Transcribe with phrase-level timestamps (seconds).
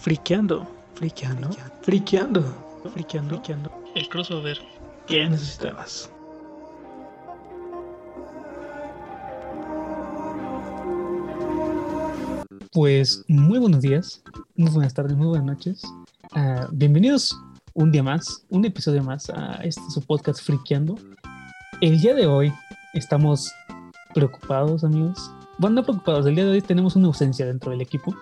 [0.00, 1.50] Friqueando, friqueando,
[1.82, 2.42] friqueando,
[2.94, 3.70] friqueando, friqueando.
[3.94, 4.58] El crossover.
[5.06, 6.10] ¿Qué necesitabas?
[12.72, 14.22] Pues muy buenos días,
[14.56, 15.82] muy buenas tardes, muy buenas noches.
[16.32, 17.38] Ah, bienvenidos
[17.74, 20.94] un día más, un episodio más a este su podcast Friqueando.
[21.82, 22.50] El día de hoy
[22.94, 23.52] estamos
[24.14, 25.30] preocupados, amigos.
[25.58, 28.16] Bueno, no preocupados, el día de hoy tenemos una ausencia dentro del equipo.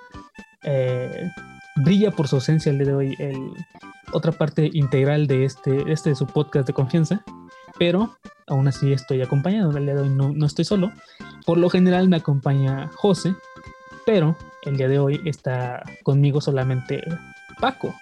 [0.64, 1.30] Eh,
[1.78, 3.52] brilla por su ausencia el día de hoy el,
[4.12, 7.22] otra parte integral de este, este de su podcast de confianza,
[7.78, 9.76] pero aún así estoy acompañado.
[9.76, 10.92] El día de hoy no, no estoy solo.
[11.46, 13.34] Por lo general me acompaña José,
[14.06, 17.02] pero el día de hoy está conmigo solamente
[17.60, 17.94] Paco.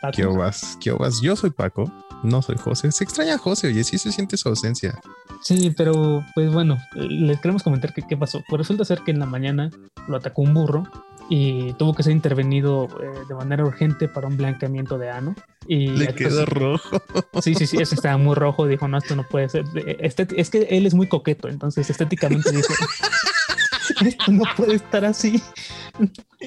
[0.00, 0.16] Paco.
[0.16, 0.78] ¿Qué vas?
[0.80, 1.20] ¿Qué vas?
[1.22, 1.90] Yo soy Paco,
[2.22, 2.92] no soy José.
[2.92, 5.00] Se extraña a José, oye, sí se siente su ausencia.
[5.42, 8.42] Sí, pero pues bueno, les queremos comentar que qué pasó.
[8.48, 9.70] Pues resulta ser que en la mañana
[10.08, 10.84] lo atacó un burro
[11.28, 15.34] y tuvo que ser intervenido eh, de manera urgente para un blanqueamiento de ano.
[15.66, 17.02] Y Le quedó rojo.
[17.40, 18.66] Sí, sí, sí, eso estaba muy rojo.
[18.66, 19.64] Dijo, no, esto no puede ser.
[20.00, 22.74] Este, es que él es muy coqueto, entonces estéticamente dijo,
[24.04, 25.42] esto no puede estar así.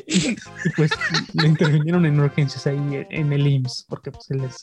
[0.06, 0.36] Y, y,
[0.76, 0.92] pues
[1.34, 4.58] le intervinieron en urgencias ahí en el IMSS, porque pues él es.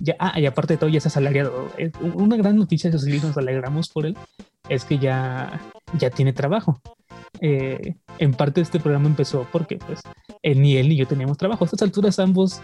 [0.00, 1.70] Ya, ah, y aparte de todo, ya es asalariado.
[1.76, 4.16] Es una gran noticia, eso sí, nos alegramos por él,
[4.68, 5.60] es que ya,
[5.98, 6.80] ya tiene trabajo.
[7.40, 10.00] Eh, en parte este programa empezó porque pues
[10.42, 11.64] él, ni él ni yo teníamos trabajo.
[11.64, 12.60] A estas alturas ambos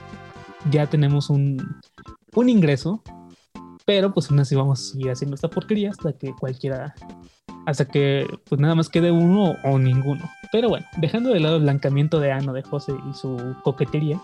[0.71, 1.81] ya tenemos un,
[2.35, 3.03] un ingreso,
[3.85, 6.95] pero pues aún así vamos a seguir haciendo esta porquería hasta que cualquiera,
[7.67, 10.29] hasta que pues nada más quede uno o ninguno.
[10.53, 14.21] Pero bueno, dejando de lado el blancamiento de ano de José y su coquetería,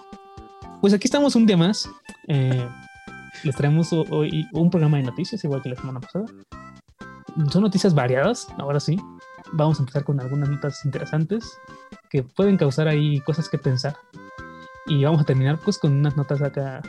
[0.80, 1.88] pues aquí estamos un día más.
[2.28, 2.68] Eh,
[3.42, 6.26] les traemos hoy un programa de noticias, igual que la semana pasada.
[7.50, 8.98] Son noticias variadas, ahora sí.
[9.56, 11.58] Vamos a empezar con algunas notas interesantes
[12.10, 13.96] que pueden causar ahí cosas que pensar.
[14.86, 16.82] Y vamos a terminar pues con unas notas acá,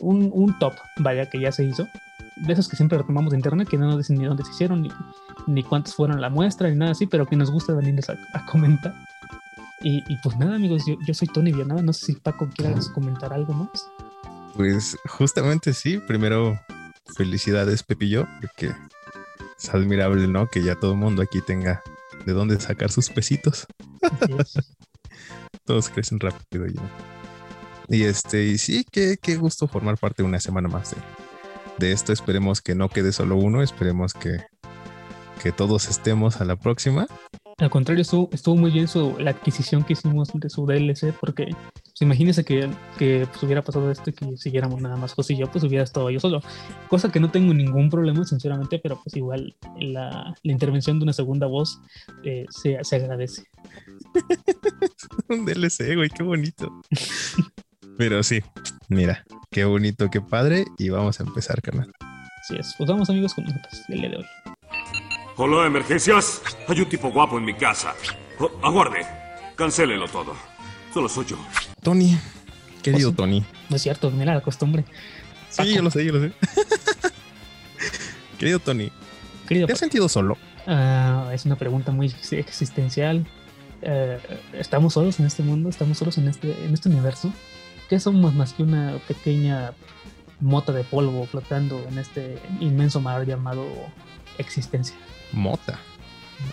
[0.00, 1.86] un, un top, vaya, que ya se hizo.
[2.36, 4.82] De esos que siempre retomamos de internet, que no nos dicen ni dónde se hicieron,
[4.82, 4.90] ni,
[5.46, 8.46] ni cuántos fueron la muestra, ni nada así, pero que nos gusta venirles a, a
[8.46, 8.94] comentar.
[9.82, 11.82] Y, y, pues nada, amigos, yo, yo soy Tony Villanueva.
[11.82, 13.88] No sé si Paco quieras comentar algo más.
[14.54, 15.98] Pues justamente sí.
[16.06, 16.60] Primero,
[17.16, 18.72] felicidades, Pepillo, porque
[19.60, 20.48] es admirable, ¿no?
[20.48, 21.82] Que ya todo el mundo aquí tenga
[22.24, 23.66] de dónde sacar sus pesitos.
[25.64, 26.82] Todos crecen rápido ya.
[27.88, 30.96] Y este, y sí, qué, qué gusto formar parte de una semana más de,
[31.78, 32.12] de esto.
[32.12, 34.38] Esperemos que no quede solo uno, esperemos que,
[35.42, 37.06] que todos estemos a la próxima.
[37.58, 41.50] Al contrario, estuvo, estuvo muy bien su, la adquisición que hicimos de su DLC, porque
[42.00, 45.36] pues, imagínense que, que pues, hubiera pasado esto y que siguiéramos nada más José y
[45.36, 46.40] yo, pues hubiera estado yo solo.
[46.88, 51.12] Cosa que no tengo ningún problema, sinceramente, pero pues igual la, la intervención de una
[51.12, 51.78] segunda voz
[52.24, 53.44] eh, se, se, agradece.
[55.28, 56.80] Un DLC, güey, qué bonito.
[57.98, 58.42] pero sí,
[58.88, 61.92] mira, qué bonito, qué padre, y vamos a empezar, carnal.
[62.40, 64.26] Así es, pues vamos amigos con nosotros el día de hoy.
[65.36, 66.40] Hola, emergencias.
[66.66, 67.94] Hay un tipo guapo en mi casa.
[68.38, 69.06] Oh, aguarde.
[69.54, 70.34] Cancélelo todo.
[70.94, 71.36] Solo soy yo.
[71.82, 72.18] Tony,
[72.82, 73.16] querido sí.
[73.16, 73.44] Tony.
[73.68, 74.84] No es cierto, mira la costumbre.
[75.48, 76.32] Sí, yo lo sé, yo lo sé.
[78.38, 78.90] querido Tony,
[79.46, 80.36] querido ¿te has sentido solo?
[80.66, 83.26] Uh, es una pregunta muy existencial.
[83.82, 85.68] Uh, ¿Estamos solos en este mundo?
[85.68, 87.32] ¿Estamos solos en este, en este universo?
[87.88, 89.72] ¿Qué somos más que una pequeña
[90.38, 93.66] mota de polvo flotando en este inmenso mar llamado
[94.38, 94.96] existencia?
[95.32, 95.78] mota.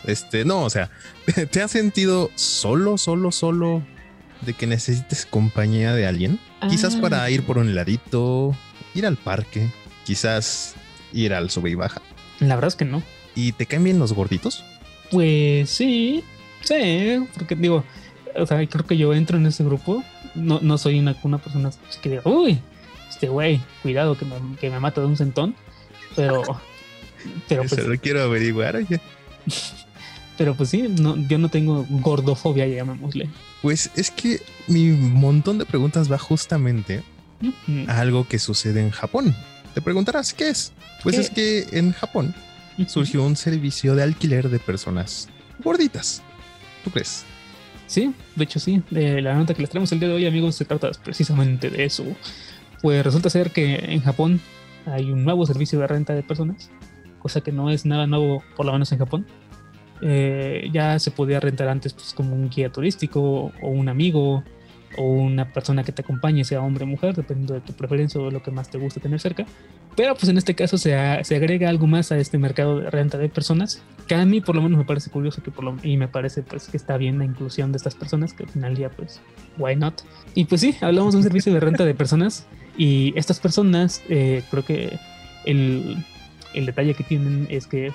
[0.03, 0.89] Este, no, o sea,
[1.51, 3.83] ¿te has sentido solo, solo, solo
[4.41, 6.39] de que necesites compañía de alguien?
[6.61, 6.67] Ah.
[6.69, 8.55] Quizás para ir por un heladito,
[8.93, 9.69] ir al parque,
[10.05, 10.75] quizás
[11.13, 12.01] ir al sube y baja.
[12.39, 13.03] La verdad es que no.
[13.35, 14.63] ¿Y te caen bien los gorditos?
[15.11, 16.23] Pues sí,
[16.61, 17.83] sí, porque digo,
[18.35, 20.03] o sea, creo que yo entro en ese grupo.
[20.35, 21.71] No, no soy una, una persona
[22.01, 22.59] que diga, uy,
[23.09, 25.55] este güey, cuidado que me, que me mata de un centón,
[26.15, 26.43] pero.
[27.47, 28.99] Pero pues, Eso lo quiero averiguar, oye.
[30.37, 33.29] Pero pues sí, no, yo no tengo gordofobia, llamémosle.
[33.61, 37.03] Pues es que mi montón de preguntas va justamente
[37.87, 39.35] a algo que sucede en Japón.
[39.73, 40.73] Te preguntarás, ¿qué es?
[41.03, 41.21] Pues ¿Qué?
[41.21, 42.35] es que en Japón
[42.87, 45.27] surgió un servicio de alquiler de personas
[45.63, 46.21] gorditas.
[46.83, 47.25] ¿Tú crees?
[47.87, 48.83] Sí, de hecho sí.
[48.91, 52.05] La nota que les traemos el día de hoy, amigos, se trata precisamente de eso.
[52.81, 54.39] Pues resulta ser que en Japón
[54.85, 56.69] hay un nuevo servicio de renta de personas
[57.19, 59.27] cosa que no es nada nuevo, por lo menos en Japón.
[60.01, 64.43] Eh, ya se podía rentar antes pues, como un guía turístico o un amigo
[64.97, 68.31] o una persona que te acompañe, sea hombre o mujer, dependiendo de tu preferencia o
[68.31, 69.45] lo que más te guste tener cerca.
[69.95, 73.17] Pero pues en este caso se, se agrega algo más a este mercado de renta
[73.17, 75.97] de personas, que a mí por lo menos me parece curioso que por lo, y
[75.97, 78.89] me parece pues que está bien la inclusión de estas personas, que al final día
[78.89, 79.19] pues,
[79.57, 80.01] why not?
[80.35, 82.45] Y pues sí, hablamos de un servicio de renta de personas
[82.77, 84.99] y estas personas, eh, creo que
[85.45, 85.97] el,
[86.53, 87.91] el detalle que tienen es que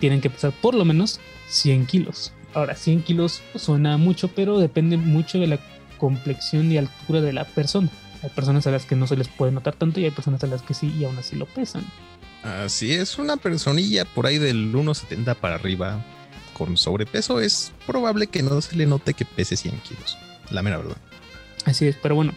[0.00, 2.32] tienen que pesar por lo menos 100 kilos.
[2.52, 5.58] Ahora, 100 kilos suena mucho, pero depende mucho de la
[5.98, 7.88] complexión y altura de la persona.
[8.22, 10.46] Hay personas a las que no se les puede notar tanto y hay personas a
[10.46, 11.84] las que sí y aún así lo pesan.
[12.42, 16.04] Así es, una personilla por ahí del 1,70 para arriba
[16.52, 20.16] con sobrepeso es probable que no se le note que pese 100 kilos.
[20.50, 20.96] La mera verdad.
[21.64, 22.32] Así es, pero bueno,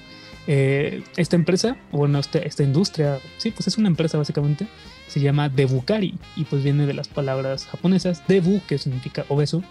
[0.48, 4.68] eh, esta empresa, bueno, este, esta industria, sí, pues es una empresa básicamente,
[5.07, 9.63] se llama Debukari y pues viene de las palabras japonesas Debu, que significa obeso,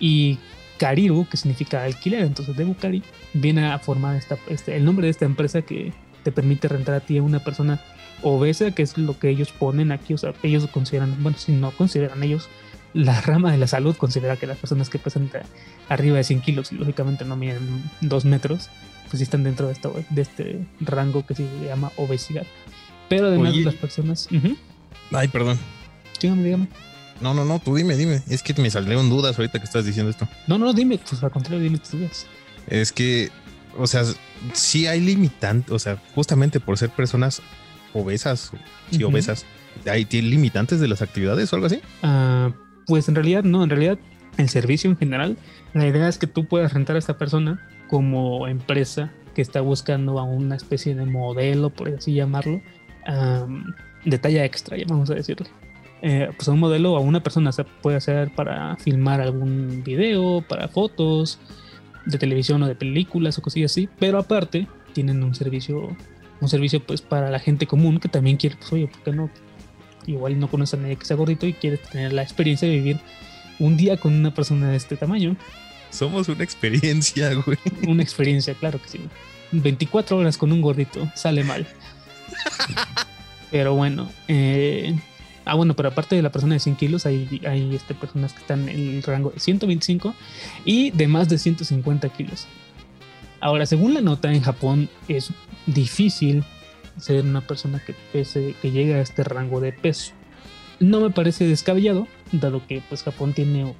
[0.00, 0.38] y
[0.78, 2.22] Kariru, que significa alquiler.
[2.22, 3.02] Entonces Debukari
[3.34, 5.92] viene a formar esta, este, el nombre de esta empresa que
[6.22, 7.80] te permite rentar a ti a una persona
[8.22, 10.14] obesa, que es lo que ellos ponen aquí.
[10.14, 12.48] O sea, ellos consideran, bueno, si no consideran ellos,
[12.94, 15.30] la rama de la salud considera que las personas que pesan
[15.88, 17.60] arriba de 100 kilos y lógicamente no miden
[18.00, 18.70] 2 metros,
[19.10, 22.46] pues están dentro de, esta, de este rango que se llama obesidad.
[23.08, 24.28] Pero además las personas...
[25.12, 25.58] Ay, perdón.
[26.20, 26.68] Dígame, dígame.
[27.20, 28.22] No, no, no, tú dime, dime.
[28.28, 30.28] Es que me salieron dudas ahorita que estás diciendo esto.
[30.46, 32.26] No, no, dime, pues al contrario, dime tus dudas.
[32.68, 33.30] Es que,
[33.76, 34.02] o sea,
[34.52, 37.42] sí hay limitantes, o sea, justamente por ser personas
[37.94, 38.52] obesas,
[38.90, 39.46] sí, obesas,
[39.90, 41.80] ¿hay limitantes de las actividades o algo así?
[42.02, 42.52] Ah,
[42.86, 43.98] pues en realidad no, en realidad
[44.36, 45.36] el servicio en general,
[45.74, 50.18] la idea es que tú puedas rentar a esta persona como empresa que está buscando
[50.18, 52.60] a una especie de modelo, por así llamarlo,
[54.08, 55.48] de talla extra, ya vamos a decirle.
[56.00, 60.44] Eh, pues a un modelo a una persona se puede hacer para filmar algún video,
[60.48, 61.40] para fotos
[62.06, 65.96] de televisión o de películas o cosillas así, pero aparte tienen un servicio,
[66.40, 69.30] un servicio pues para la gente común que también quiere, pues oye, ¿por qué no?
[70.06, 73.00] Igual no conoce a nadie que sea gordito y quiere tener la experiencia de vivir
[73.58, 75.36] un día con una persona de este tamaño.
[75.90, 77.58] Somos una experiencia, güey.
[77.86, 79.00] Una experiencia, claro que sí.
[79.52, 81.66] 24 horas con un gordito, sale mal.
[83.50, 84.94] Pero bueno, eh,
[85.48, 88.40] Ah, bueno, pero aparte de la persona de 100 kilos, hay, hay este, personas que
[88.40, 90.14] están en el rango de 125
[90.66, 92.46] y de más de 150 kilos.
[93.40, 95.30] Ahora, según la nota, en Japón es
[95.64, 96.44] difícil
[96.98, 100.12] ser una persona que pese, que llegue a este rango de peso.
[100.80, 103.74] No me parece descabellado, dado que pues Japón tiene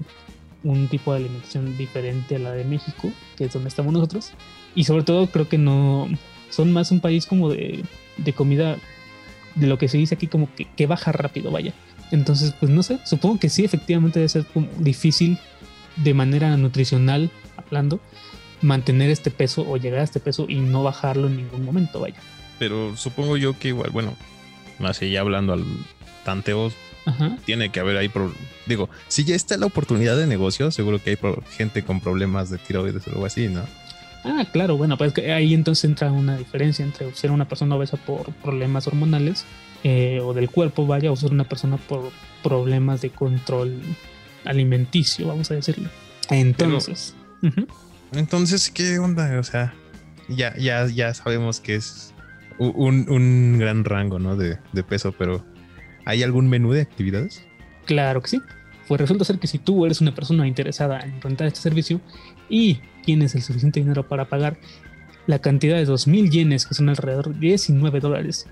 [0.64, 4.32] un tipo de alimentación diferente a la de México, que es donde estamos nosotros.
[4.74, 6.08] Y sobre todo creo que no
[6.48, 7.84] son más un país como de,
[8.16, 8.78] de comida
[9.66, 11.72] lo que se dice aquí como que, baja rápido, vaya.
[12.10, 15.38] Entonces, pues no sé, supongo que sí, efectivamente debe ser como difícil
[15.96, 18.00] de manera nutricional hablando
[18.62, 22.16] mantener este peso o llegar a este peso y no bajarlo en ningún momento, vaya.
[22.58, 24.16] Pero supongo yo que igual, bueno,
[24.78, 25.64] más allá hablando al
[26.24, 26.72] tanteo,
[27.46, 28.10] tiene que haber ahí,
[28.66, 31.18] digo, si ya está la oportunidad de negocio, seguro que hay
[31.56, 33.62] gente con problemas de tiroides o algo así, ¿no?
[34.28, 38.30] Ah, claro, bueno, pues ahí entonces entra una diferencia entre ser una persona obesa por
[38.34, 39.46] problemas hormonales
[39.84, 42.10] eh, o del cuerpo, vaya, o ser una persona por
[42.42, 43.80] problemas de control
[44.44, 45.88] alimenticio, vamos a decirlo.
[46.28, 47.14] Entonces.
[48.12, 49.38] Entonces, ¿qué onda?
[49.38, 49.74] O sea,
[50.28, 52.12] ya, ya, ya sabemos que es
[52.58, 54.36] un, gran rango, ¿no?
[54.36, 55.44] De, de peso, pero
[56.04, 57.46] ¿hay algún menú de actividades?
[57.86, 58.42] Claro que sí.
[58.86, 62.00] Pues resulta ser que si tú eres una persona interesada en rentar este servicio
[62.48, 64.58] y tienes el suficiente dinero para pagar
[65.26, 68.46] la cantidad de 2.000 yenes, que son alrededor de 19 dólares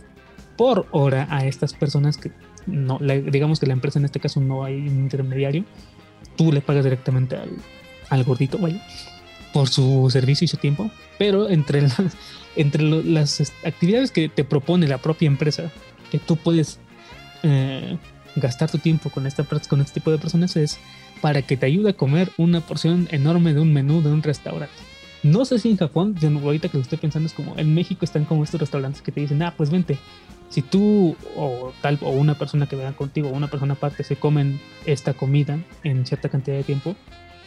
[0.56, 2.32] por hora a estas personas que
[2.64, 5.66] no, digamos que la empresa en este caso no hay un intermediario,
[6.38, 7.36] tú le pagas directamente
[8.08, 8.80] al, gordito, ¿vale?
[9.52, 12.00] Por su servicio y su tiempo, pero entre las,
[12.56, 15.70] entre las actividades que te propone la propia empresa,
[16.10, 16.80] que tú puedes
[17.42, 17.98] eh,
[18.36, 20.78] gastar tu tiempo con, esta, con este tipo de personas es
[21.20, 24.74] para que te ayude a comer una porción enorme de un menú de un restaurante.
[25.22, 28.04] No sé si en Japón, yo ahorita que lo estoy pensando es como en México
[28.04, 29.98] están como estos restaurantes que te dicen, ah, pues vente,
[30.50, 34.16] si tú o tal o una persona que venga contigo o una persona aparte se
[34.16, 36.94] comen esta comida en cierta cantidad de tiempo,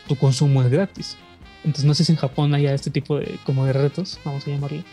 [0.07, 1.17] tu consumo es gratis.
[1.63, 4.49] Entonces no sé si en Japón haya este tipo de como de retos, vamos a
[4.49, 4.83] llamarlo,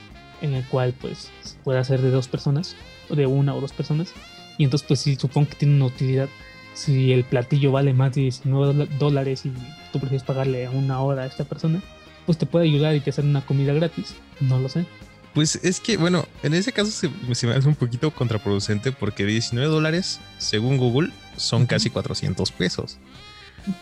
[0.42, 1.30] en el cual pues
[1.64, 2.76] puede ser de dos personas
[3.08, 4.12] o de una o dos personas
[4.58, 6.28] y entonces, pues sí, supongo que tiene una utilidad.
[6.76, 9.52] Si el platillo vale más de 19 dólares y
[9.92, 11.82] tú prefieres pagarle una hora a esta persona,
[12.26, 14.14] pues te puede ayudar y te hacer una comida gratis.
[14.40, 14.84] No lo sé.
[15.32, 17.08] Pues es que, bueno, en ese caso se,
[17.46, 22.98] me hace un poquito contraproducente porque 19 dólares, según Google, son casi 400 pesos.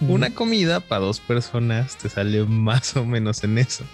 [0.01, 3.85] Una comida para dos personas te sale más o menos en eso.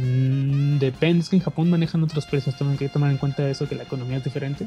[0.00, 3.68] Mm, depende, es que en Japón manejan otros precios, tienen que tomar en cuenta eso,
[3.68, 4.66] que la economía es diferente.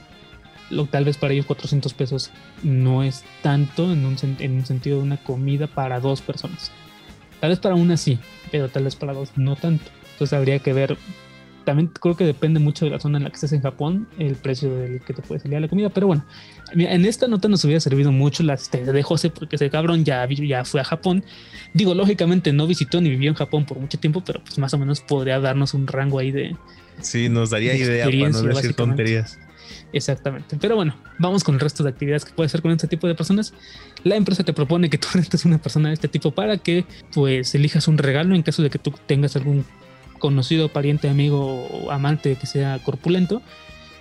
[0.70, 2.32] Lo, tal vez para ellos 400 pesos
[2.64, 6.72] no es tanto en un, en un sentido de una comida para dos personas.
[7.40, 8.20] Tal vez para una sí,
[8.52, 9.86] pero tal vez para dos no tanto.
[10.14, 10.98] Entonces habría que ver
[11.70, 14.36] también creo que depende mucho de la zona en la que estés en Japón, el
[14.36, 15.90] precio del que te puede salir a la comida.
[15.90, 16.26] Pero bueno,
[16.74, 20.66] en esta nota nos hubiera servido mucho la de José, porque ese cabrón ya, ya
[20.66, 21.24] fue a Japón.
[21.76, 24.80] Digo, lógicamente no visitó ni vivió en Japón por mucho tiempo, pero pues más o
[24.80, 26.56] menos podría darnos un rango ahí de.
[27.02, 29.38] Sí, nos daría idea para no decir tonterías.
[29.94, 30.58] Exactamente.
[30.60, 33.16] Pero bueno, vamos con el resto de actividades que puedes hacer con este tipo de
[33.16, 33.54] personas.
[34.04, 37.54] La empresa te propone que tú rentes una persona de este tipo para que pues
[37.56, 39.66] elijas un regalo en caso de que tú tengas algún
[40.20, 43.42] conocido, pariente, amigo o amante que sea corpulento,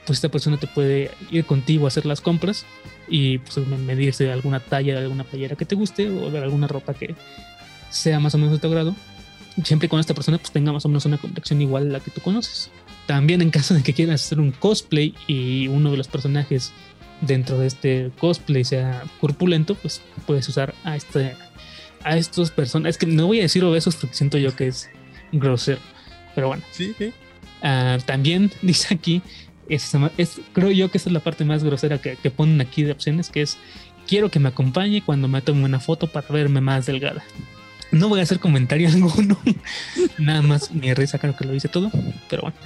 [0.05, 2.67] pues esta persona te puede ir contigo a hacer las compras
[3.09, 6.95] y pues, medirse alguna talla de alguna playera que te guste o de alguna ropa
[6.95, 7.15] que
[7.91, 8.95] sea más o menos de tu agrado.
[9.65, 12.11] Siempre con esta persona pues tenga más o menos una complexión igual a la que
[12.11, 12.71] tú conoces.
[13.09, 16.75] También en caso de que quieras hacer un cosplay y uno de los personajes
[17.23, 21.35] dentro de este cosplay sea corpulento, pues puedes usar a este
[22.05, 22.91] a estos personas.
[22.91, 24.91] Es que no voy a decir obesos porque siento yo que es
[25.33, 25.81] grosero.
[26.35, 26.63] Pero bueno.
[26.71, 27.11] Sí, sí.
[27.63, 29.23] Ah, también dice aquí,
[29.71, 29.91] es,
[30.53, 33.41] creo yo que esa es la parte más grosera que, ponen aquí de opciones, que
[33.41, 33.57] es,
[34.07, 37.25] quiero que me acompañe cuando me tome una foto para verme más delgada.
[37.91, 39.39] No voy a hacer comentario alguno,
[40.19, 41.91] nada más mi risa creo que lo dice todo,
[42.29, 42.57] pero bueno.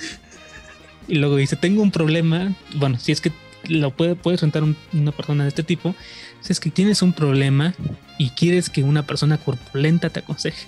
[1.12, 3.32] Y luego dice, tengo un problema, bueno, si es que
[3.68, 4.64] lo puede, puedes rentar
[4.94, 5.94] una persona de este tipo,
[6.40, 7.74] si es que tienes un problema
[8.16, 10.66] y quieres que una persona corpulenta te aconseje.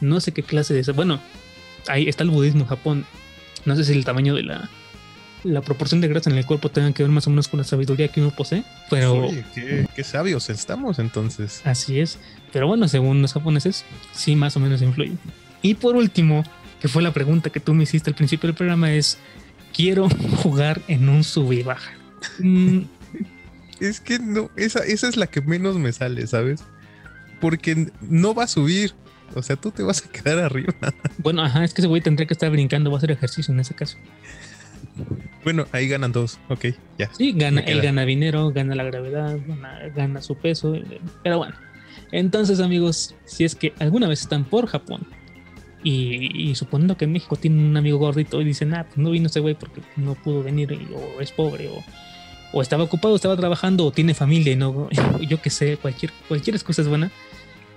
[0.00, 0.94] No sé qué clase de eso.
[0.94, 1.20] Bueno,
[1.86, 3.06] ahí está el budismo en Japón.
[3.66, 4.70] No sé si el tamaño de la,
[5.44, 7.64] la proporción de grasa en el cuerpo tenga que ver más o menos con la
[7.64, 8.64] sabiduría que uno posee.
[8.88, 9.26] Pero.
[9.26, 11.60] Oye, qué, sabios estamos entonces.
[11.66, 12.18] Así es.
[12.54, 15.12] Pero bueno, según los japoneses, sí, más o menos influye.
[15.60, 16.42] Y por último,
[16.80, 19.18] que fue la pregunta que tú me hiciste al principio del programa, es:
[19.78, 20.08] Quiero
[20.42, 21.92] jugar en un sub y baja.
[22.40, 22.80] Mm.
[23.78, 26.64] es que no, esa, esa es la que menos me sale, ¿sabes?
[27.40, 28.92] Porque no va a subir.
[29.36, 30.74] O sea, tú te vas a quedar arriba.
[31.18, 33.60] Bueno, ajá, es que ese güey tendría que estar brincando, va a hacer ejercicio en
[33.60, 33.98] ese caso.
[35.44, 36.66] Bueno, ahí ganan dos, ok,
[36.98, 37.08] ya.
[37.14, 39.38] Sí, gana, él gana dinero, gana la gravedad,
[39.94, 40.74] gana, su peso,
[41.22, 41.54] pero bueno.
[42.10, 45.06] Entonces, amigos, si es que alguna vez están por Japón
[45.82, 49.26] y, suponiendo que en México tienen un amigo gordito y dicen, ah, pues no vino
[49.26, 51.84] ese güey porque no pudo venir o es pobre o,
[52.52, 54.88] o estaba ocupado, estaba trabajando o tiene familia y no,
[55.20, 57.10] yo qué sé, cualquier, cualquier excusa es buena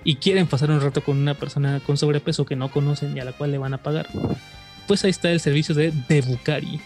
[0.04, 3.24] y quieren pasar un rato con una persona con sobrepeso que no conocen y a
[3.24, 4.08] la cual le van a pagar,
[4.86, 6.80] pues ahí está el servicio de Debukari.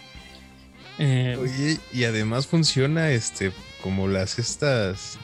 [0.99, 5.18] Eh, Oye, y además funciona este como las estas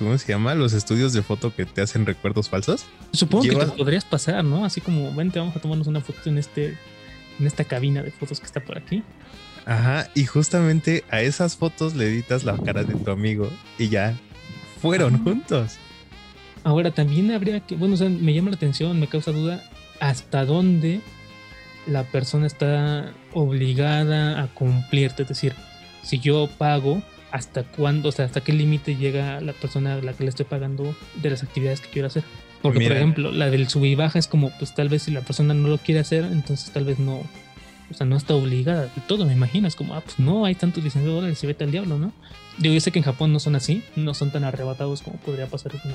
[0.00, 0.54] ¿cómo se llama?
[0.54, 2.86] Los estudios de foto que te hacen recuerdos falsos.
[3.12, 4.64] Supongo que te podrías pasar, ¿no?
[4.64, 6.78] Así como, vente, vamos a tomarnos una foto en este
[7.38, 9.02] en esta cabina de fotos que está por aquí.
[9.66, 14.18] Ajá, y justamente a esas fotos le editas la cara de tu amigo y ya
[14.80, 15.20] fueron ah.
[15.22, 15.78] juntos.
[16.64, 19.62] Ahora también habría que, bueno, o sea, me llama la atención, me causa duda
[20.00, 21.00] hasta dónde
[21.86, 25.22] la persona está obligada a cumplirte.
[25.22, 25.54] Es decir,
[26.02, 27.02] si yo pago,
[27.32, 30.46] hasta cuándo, o sea, hasta qué límite llega la persona a la que le estoy
[30.46, 32.24] pagando de las actividades que quiero hacer.
[32.62, 35.22] Porque, por ejemplo, la del sub y baja es como, pues tal vez si la
[35.22, 37.22] persona no lo quiere hacer, entonces tal vez no,
[37.90, 39.66] o sea, no está obligada de todo, me imagino.
[39.66, 42.12] Es como, ah, pues no, hay tantos 19 dólares y vete al diablo, ¿no?
[42.58, 45.46] Digo, yo sé que en Japón no son así, no son tan arrebatados como podría
[45.46, 45.92] pasar con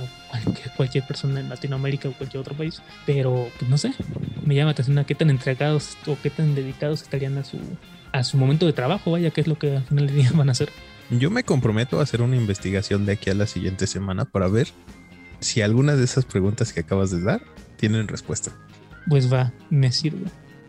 [0.76, 3.94] cualquier, persona en Latinoamérica o cualquier otro país, pero pues no sé,
[4.44, 7.58] me llama la atención a qué tan entregados o qué tan dedicados estarían a su,
[8.12, 10.50] a su momento de trabajo, vaya, que es lo que al final del día van
[10.50, 10.70] a hacer.
[11.10, 14.68] Yo me comprometo a hacer una investigación de aquí a la siguiente semana para ver
[15.40, 17.42] si algunas de esas preguntas que acabas de dar
[17.78, 18.52] tienen respuesta.
[19.08, 20.26] Pues va, me sirve.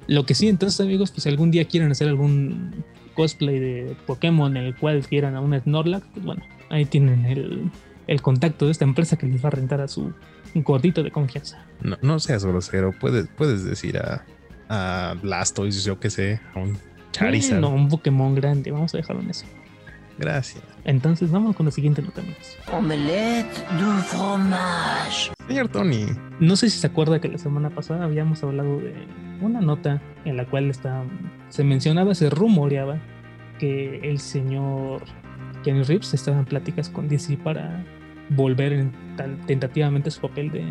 [0.08, 4.56] Lo que sí, entonces amigos, pues si algún día quieren hacer algún cosplay de Pokémon
[4.56, 7.70] en el cual quieran a un Snorlax, pues bueno, ahí tienen el,
[8.06, 10.12] el, contacto de esta empresa que les va a rentar a su
[10.54, 11.64] gordito de confianza.
[11.80, 14.24] No, no seas grosero, puedes, puedes decir a,
[14.68, 16.78] a Blastoise, yo que sé, a un
[17.12, 17.60] Charizard.
[17.60, 19.46] no, un Pokémon grande, vamos a dejarlo en eso.
[20.18, 20.62] Gracias.
[20.84, 22.56] Entonces vamos con la siguiente nota, amigos.
[22.72, 25.32] Omelette du fromage.
[25.48, 26.06] Señor Tony.
[26.40, 28.94] No sé si se acuerda que la semana pasada habíamos hablado de
[29.40, 31.04] una nota en la cual está,
[31.48, 32.98] se mencionaba, se rumoreaba
[33.58, 35.02] que el señor
[35.62, 37.84] Kenny Reeves estaba en pláticas con DC para
[38.30, 38.92] volver en,
[39.46, 40.64] tentativamente a su papel de,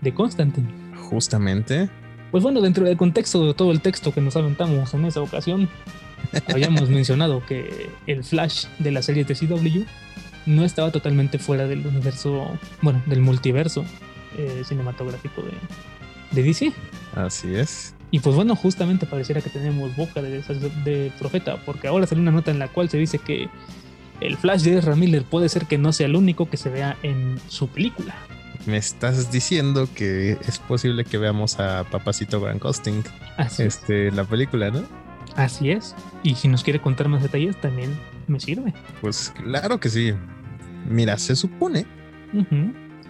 [0.00, 0.68] de Constantine.
[0.96, 1.88] Justamente.
[2.30, 5.68] Pues bueno, dentro del contexto de todo el texto que nos aventamos en esa ocasión,
[6.48, 9.84] habíamos mencionado que el Flash de la serie de CW
[10.46, 13.84] no estaba totalmente fuera del universo, bueno, del multiverso
[14.38, 15.52] eh, cinematográfico de,
[16.32, 16.72] de DC.
[17.14, 17.94] Así es.
[18.10, 20.42] Y pues bueno, justamente pareciera que tenemos boca de,
[20.84, 23.48] de profeta, porque ahora sale una nota en la cual se dice que
[24.20, 26.96] el Flash de Ezra Miller puede ser que no sea el único que se vea
[27.02, 28.14] en su película.
[28.66, 33.02] Me estás diciendo que es posible que veamos a Papacito Grant Costing
[33.58, 34.82] este, en la película, ¿no?
[35.36, 35.94] Así es.
[36.22, 38.74] Y si nos quiere contar más detalles, también me sirve.
[39.00, 40.12] Pues claro que sí.
[40.88, 41.86] Mira, se supone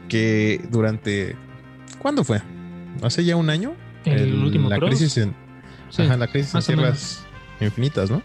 [0.08, 1.36] que durante.
[1.98, 2.40] ¿Cuándo fue?
[3.02, 3.74] ¿Hace ya un año?
[4.04, 5.34] El, último la crisis en.
[5.90, 7.26] Sí, ajá, la crisis en tierras
[7.60, 8.22] infinitas, ¿no?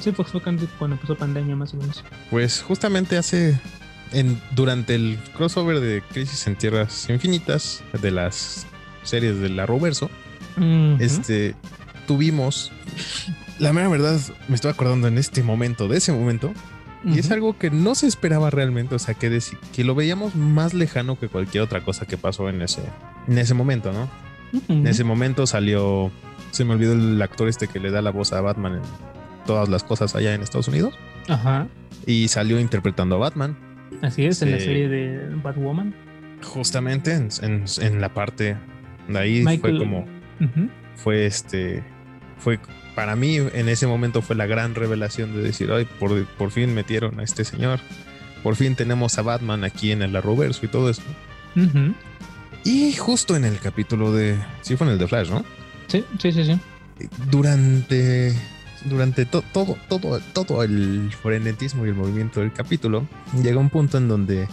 [0.00, 2.04] Sí, pues fue cuando empezó pandemia más o menos.
[2.30, 3.58] Pues justamente hace
[4.12, 8.66] en, durante el crossover de Crisis en Tierras Infinitas de las
[9.02, 10.10] series del Arrowverso,
[10.98, 11.54] este
[12.10, 12.72] tuvimos
[13.60, 16.52] la mera verdad, me estoy acordando en este momento, de ese momento,
[17.04, 19.38] y es algo que no se esperaba realmente, o sea, que,
[19.72, 22.82] que lo veíamos más lejano que cualquier otra cosa que pasó en ese,
[23.28, 24.10] en ese momento, ¿no?
[24.68, 26.10] En ese momento salió,
[26.50, 28.82] se me olvidó el actor este que le da la voz a Batman en
[29.46, 30.98] todas las cosas allá en Estados Unidos.
[31.28, 31.68] Ajá.
[32.06, 33.56] Y salió interpretando a Batman.
[34.02, 35.94] Así es, en la serie de Batwoman.
[36.42, 38.56] Justamente en, la parte
[39.06, 40.06] de ahí fue como,
[40.96, 41.84] fue este,
[42.40, 42.58] fue
[42.94, 46.74] para mí en ese momento fue la gran revelación de decir, ay, por, por fin
[46.74, 47.80] metieron a este señor,
[48.42, 51.02] por fin tenemos a Batman aquí en el Arrowverso y todo eso.
[52.64, 55.44] Y justo en el capítulo de, sí fue en el de Flash, ¿no?
[55.86, 56.58] Sí, sí, sí, sí.
[57.30, 58.34] Durante
[58.84, 63.06] durante todo, todo, todo el frenetismo y el movimiento del capítulo,
[63.42, 64.48] llega un punto en donde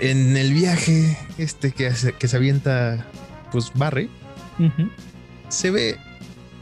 [0.00, 3.06] en el viaje este que, que se avienta
[3.52, 4.10] pues Barry,
[5.48, 5.98] se ve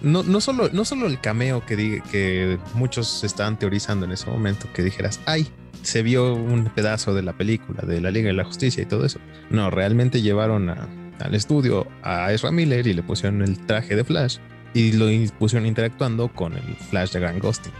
[0.05, 4.69] no, no, solo, no solo el cameo que, que muchos estaban teorizando en ese momento,
[4.73, 5.49] que dijeras, ay,
[5.83, 9.05] se vio un pedazo de la película de la Liga de la Justicia y todo
[9.05, 9.19] eso.
[9.51, 14.39] No, realmente llevaron al estudio a Ezra Miller y le pusieron el traje de Flash
[14.73, 15.07] y lo
[15.39, 17.73] pusieron interactuando con el Flash de Grand Ghosting.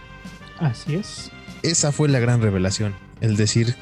[0.59, 1.31] Así es.
[1.63, 3.75] Esa fue la gran revelación, el decir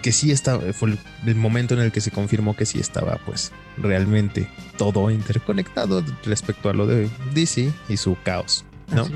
[0.00, 3.52] que sí estaba, fue el, momento en el que se confirmó que sí estaba pues
[3.76, 9.06] realmente todo interconectado respecto a lo de DC y su caos, ¿no?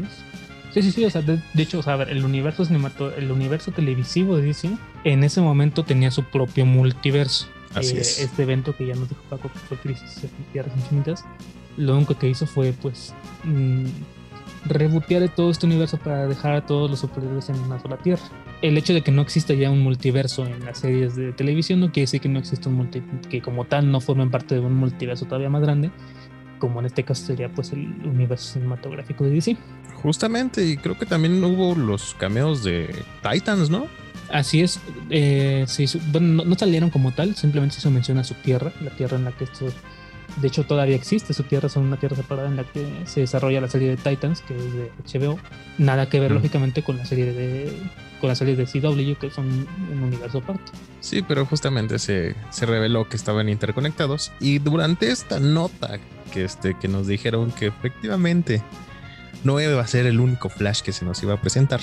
[0.72, 3.72] Sí, sí, sí, o sea, de, hecho, o sea, ver, el universo cinematográfico, el universo
[3.72, 4.70] televisivo de DC
[5.04, 7.46] en ese momento tenía su propio multiverso.
[7.74, 8.20] Así eh, es.
[8.20, 11.24] Este evento que ya nos dijo Paco que fue Crisis de Tierras Infinitas,
[11.76, 13.14] lo único que hizo fue pues
[13.44, 13.84] mmm,
[14.64, 18.22] rebotear todo este universo para dejar a todos los superhéroes en una sola tierra.
[18.62, 21.86] El hecho de que no exista ya un multiverso en las series de televisión no
[21.86, 24.74] quiere decir que no exista un multi que como tal no formen parte de un
[24.74, 25.90] multiverso todavía más grande,
[26.58, 29.56] como en este caso sería pues el universo cinematográfico de DC.
[29.96, 32.94] Justamente, y creo que también hubo los cameos de
[33.28, 33.86] Titans, ¿no?
[34.30, 35.66] Así es, eh,
[36.10, 39.44] bueno, no, salieron como tal, simplemente se menciona su tierra, la tierra en la que
[39.44, 39.74] estos
[40.40, 43.60] de hecho, todavía existe su tierra, son una tierra separada en la que se desarrolla
[43.60, 45.38] la serie de Titans, que es de HBO.
[45.78, 47.70] Nada que ver, lógicamente, con la serie de
[48.22, 50.70] con la serie de CW, que son un universo aparte.
[51.00, 54.30] Sí, pero justamente se, se reveló que estaban interconectados.
[54.38, 55.98] Y durante esta nota
[56.32, 58.62] que, este, que nos dijeron que efectivamente
[59.42, 61.80] no iba a ser el único Flash que se nos iba a presentar,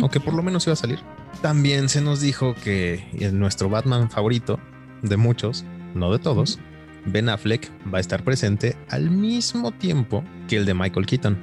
[0.00, 0.98] o que por lo menos iba a salir.
[1.42, 4.58] También se nos dijo que nuestro Batman favorito,
[5.02, 6.58] de muchos, no de todos,
[7.04, 11.36] Ben Affleck va a estar presente al mismo tiempo que el de Michael Keaton.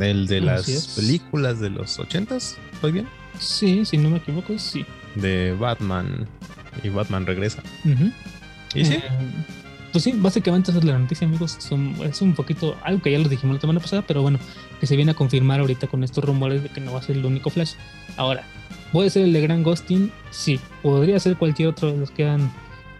[0.00, 3.08] El de las películas de los ochentas, ¿estoy bien?
[3.38, 4.84] Sí, si no me equivoco, sí.
[5.14, 6.26] De Batman
[6.82, 7.62] y Batman regresa.
[8.74, 8.94] ¿Y sí?
[8.94, 9.02] Eh,
[9.92, 11.58] pues sí, básicamente esa es la noticia, amigos.
[12.04, 14.38] es un poquito algo que ya lo dijimos la semana pasada, pero bueno,
[14.80, 17.16] que se viene a confirmar ahorita con estos rumores de que no va a ser
[17.16, 17.72] el único Flash.
[18.16, 18.44] Ahora,
[18.92, 20.12] ¿puede ser el de Grand Ghosting?
[20.30, 20.60] Sí.
[20.82, 22.50] ¿Podría ser cualquier otro de los que han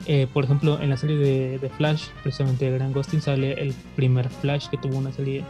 [0.07, 4.31] eh, por ejemplo, en la serie de, Flash, precisamente de Grand Ghosting, sale el primer
[4.31, 5.45] Flash que tuvo una serie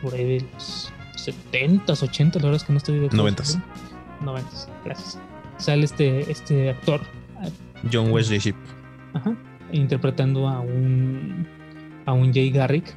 [0.00, 3.42] por ahí de los 70 80 la verdad es que no estoy de 90
[4.20, 4.50] 90
[4.84, 5.18] gracias.
[5.58, 7.00] Sale este, este actor.
[7.92, 8.56] John Wesley Shipp.
[9.14, 9.36] Ajá.
[9.72, 11.46] Interpretando a un
[12.06, 12.94] a un Jay Garrick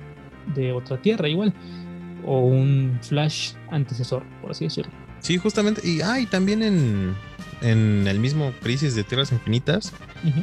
[0.56, 1.54] de otra tierra igual.
[2.26, 4.92] O un Flash antecesor, por así decirlo.
[5.20, 5.82] Sí, justamente.
[5.88, 7.16] Y, ah, y también en,
[7.62, 9.94] en el mismo Crisis de Tierras Infinitas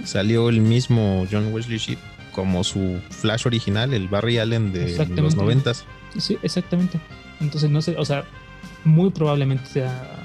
[0.05, 1.99] salió el mismo John Wesley Shipp
[2.33, 5.85] como su Flash original, el Barry Allen de los noventas.
[6.19, 7.01] Sí, exactamente.
[7.41, 8.25] Entonces no sé, o sea,
[8.85, 10.20] muy probablemente sea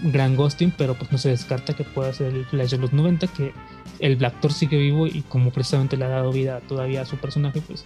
[0.00, 3.26] gran ghosting, pero pues no se descarta que pueda ser el Flash de los 90,
[3.28, 3.52] que
[3.98, 7.60] el actor sigue vivo y como precisamente le ha dado vida todavía a su personaje,
[7.60, 7.84] pues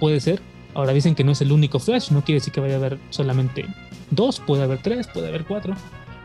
[0.00, 0.40] puede ser.
[0.74, 2.98] Ahora dicen que no es el único Flash, no quiere decir que vaya a haber
[3.10, 3.66] solamente
[4.10, 5.74] dos, puede haber tres, puede haber cuatro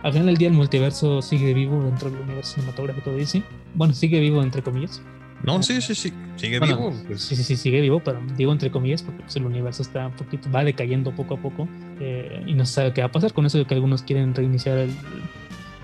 [0.02, 3.44] al final del día el multiverso sigue vivo dentro del universo cinematográfico de DC.
[3.74, 5.02] Bueno, sigue vivo entre comillas.
[5.44, 6.14] No, sí, sí, sí.
[6.36, 7.04] Sigue Bueno, vivo.
[7.08, 7.22] pues.
[7.22, 10.14] Sí, sí, sí, sigue vivo, pero digo entre comillas porque pues, el universo está un
[10.14, 11.68] poquito, va decayendo poco a poco
[12.00, 14.34] eh, y no se sabe qué va a pasar con eso de que algunos quieren
[14.36, 14.92] reiniciar el,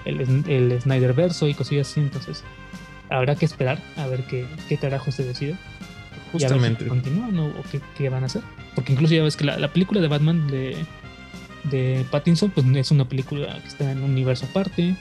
[0.06, 2.44] el, el Snyder verso y cosillas así, entonces
[3.10, 5.52] habrá que esperar a ver qué, qué carajo se decide.
[5.52, 6.88] y a ver si Justamente.
[6.88, 8.42] continúan o, o qué, qué van a hacer.
[8.76, 10.76] Porque incluso ya ves que la, la película de Batman de,
[11.66, 14.96] de Pattinson pues es una película que está en un universo aparte.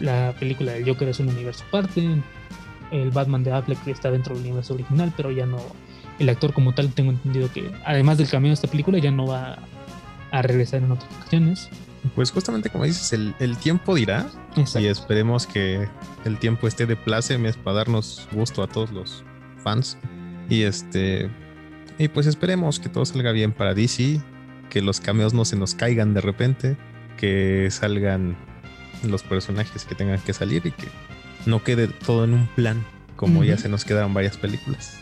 [0.00, 2.06] La película del Joker es un universo aparte.
[2.90, 5.58] El Batman de Affleck está dentro del universo original, pero ya no.
[6.18, 9.26] El actor como tal tengo entendido que además del cameo de esta película ya no
[9.26, 9.58] va
[10.30, 11.68] a regresar en otras ocasiones.
[12.14, 14.80] Pues justamente como dices, el, el tiempo dirá Exacto.
[14.80, 15.88] y esperemos que
[16.24, 19.24] el tiempo esté de plácemes para darnos gusto a todos los
[19.62, 19.98] fans.
[20.48, 21.30] Y este.
[21.98, 24.20] Y pues esperemos que todo salga bien para DC,
[24.70, 26.76] que los cameos no se nos caigan de repente,
[27.16, 28.36] que salgan
[29.02, 30.88] los personajes que tengan que salir y que
[31.46, 32.84] no quede todo en un plan,
[33.16, 34.98] como ya se nos quedaron varias películas.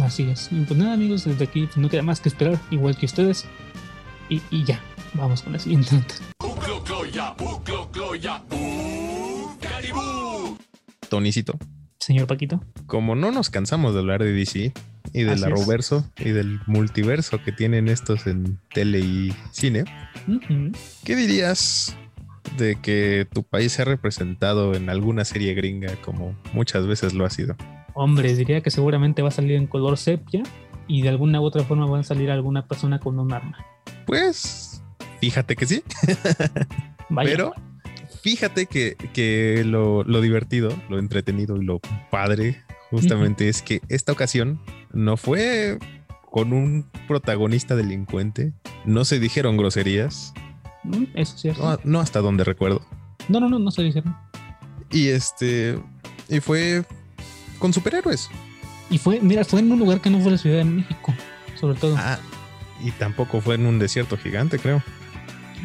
[0.00, 0.48] Así es.
[0.50, 3.44] Y pues nada, amigos, desde aquí pues, no queda más que esperar, igual que ustedes.
[4.28, 4.80] Y, y ya,
[5.14, 6.14] vamos con la siguiente nota.
[11.08, 11.58] Tonicito,
[11.98, 12.64] Señor Paquito.
[12.86, 14.72] como no nos cansamos de hablar de DC
[15.12, 15.44] y del.
[15.44, 19.84] Arrowverso y del multiverso que tienen estos en tele y cine.
[21.04, 21.96] ¿qué dirías
[22.56, 27.30] de que tu país sea representado en alguna serie gringa como muchas veces lo ha
[27.30, 27.56] sido?
[27.94, 30.42] Hombre, diría que seguramente va a salir en color sepia
[30.86, 33.64] y de alguna u otra forma va a salir alguna persona con un arma.
[34.06, 34.82] Pues
[35.20, 35.82] fíjate que sí,
[37.08, 37.52] Vaya, pero
[38.22, 44.12] fíjate que, que lo, lo divertido, lo entretenido y lo padre justamente es que esta
[44.12, 44.60] ocasión
[44.92, 45.78] no fue
[46.30, 48.52] con un protagonista delincuente,
[48.84, 50.32] no se dijeron groserías,
[50.84, 51.62] Mm, Eso es cierto.
[51.62, 52.82] no, no hasta donde recuerdo.
[53.28, 54.16] No, no, no, no se dijeron.
[54.90, 55.78] Y este,
[56.28, 56.84] y fue
[57.58, 58.28] con superhéroes.
[58.90, 61.14] Y fue, mira, fue en un lugar que no fue la Ciudad de México,
[61.58, 61.94] sobre todo.
[61.98, 62.18] Ah,
[62.84, 64.82] y tampoco fue en un desierto gigante, creo.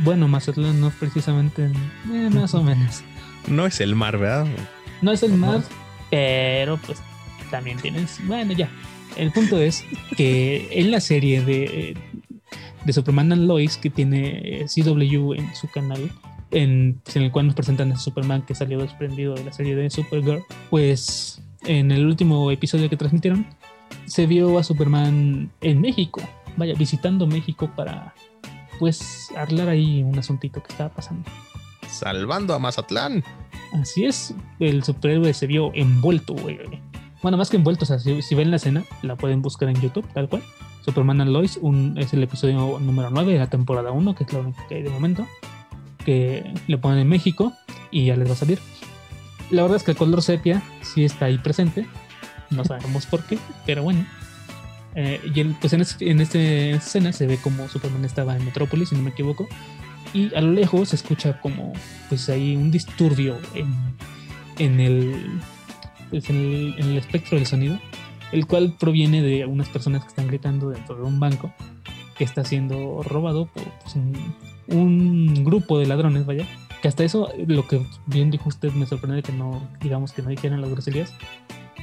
[0.03, 3.01] Bueno, Mazatlán no precisamente, en- eh, más o menos.
[3.47, 4.45] No es el mar, ¿verdad?
[5.01, 5.63] No es el mar,
[6.11, 6.99] pero pues
[7.49, 8.19] también tienes.
[8.27, 8.69] Bueno, ya.
[9.15, 9.83] El punto es
[10.15, 11.97] que en la serie de,
[12.87, 16.09] de Superman and Lois que tiene eh, CW en su canal,
[16.51, 19.89] en, en el cual nos presentan a Superman que salió desprendido de la serie de
[19.89, 23.45] Supergirl, pues en el último episodio que transmitieron
[24.05, 26.21] se vio a Superman en México,
[26.55, 28.15] vaya, visitando México para
[28.79, 31.29] pues hablar ahí un asuntito que estaba pasando.
[31.89, 33.23] Salvando a Mazatlán.
[33.73, 36.57] Así es, el superhéroe se vio envuelto, güey.
[37.21, 39.81] Bueno, más que envuelto, o sea, si, si ven la escena, la pueden buscar en
[39.81, 40.41] YouTube, tal cual.
[40.87, 44.31] Superman and Lois un, es el episodio número 9 de la temporada 1, que es
[44.31, 45.27] la única que hay de momento,
[46.05, 47.51] que le ponen en México
[47.91, 48.57] y ya les va a salir.
[49.51, 51.85] La verdad es que el color sepia sí está ahí presente,
[52.51, 54.05] no sabemos por qué, pero bueno.
[54.95, 58.37] Eh, y pues en, este, en, este, en esta escena se ve como Superman estaba
[58.37, 59.45] en Metrópolis, si no me equivoco,
[60.13, 61.73] y a lo lejos se escucha como
[62.07, 63.75] pues ahí un disturbio en,
[64.57, 65.41] en el,
[66.09, 67.77] pues, el el espectro del sonido,
[68.31, 71.53] el cual proviene de unas personas que están gritando dentro de un banco
[72.17, 74.35] que está siendo robado por pues, un,
[74.67, 76.47] un grupo de ladrones, vaya.
[76.81, 80.29] Que hasta eso, lo que bien dijo usted, me sorprende que no, digamos que no
[80.29, 81.13] dijeran las groserías.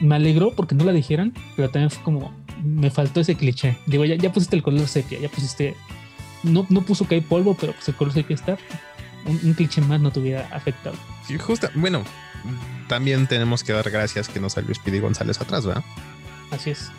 [0.00, 2.32] Me alegró porque no la dijeran, pero también fue como,
[2.64, 3.76] me faltó ese cliché.
[3.86, 5.76] Digo, ya, ya pusiste el color sepia, ya pusiste,
[6.42, 8.58] no, no puso que hay polvo, pero pues el color sepia está.
[9.26, 10.96] Un, un cliché más no te hubiera afectado.
[11.28, 12.02] Y justa, bueno,
[12.88, 15.84] también tenemos que dar gracias que no salió Speedy González atrás, ¿verdad?
[16.50, 16.90] Así es.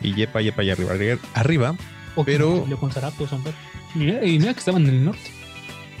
[0.00, 0.92] Y yepa, yepa, y arriba,
[1.34, 1.76] arriba.
[2.16, 2.90] O Pero- como con.
[3.94, 5.30] Y mira, y mira que estaban en el norte.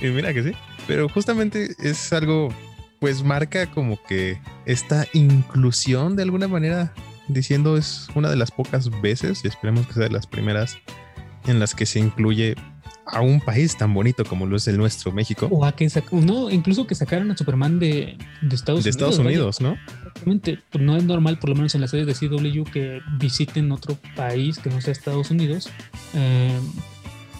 [0.00, 0.52] Y mira que sí.
[0.86, 2.48] Pero justamente es algo,
[3.00, 6.92] pues marca como que esta inclusión de alguna manera,
[7.28, 10.76] diciendo es una de las pocas veces, y esperemos que sea de las primeras,
[11.46, 12.54] en las que se incluye
[13.06, 16.50] a un país tan bonito como lo es el nuestro, México, O a que no,
[16.50, 18.96] incluso que sacaran a Superman de, de Estados de Unidos.
[18.96, 19.28] Estados vaya.
[19.30, 19.76] Unidos, ¿no?
[20.06, 20.58] Exactamente.
[20.70, 23.96] Pues no es normal, por lo menos en las series de CW, que visiten otro
[24.16, 25.68] país que no sea Estados Unidos.
[26.14, 26.58] eh,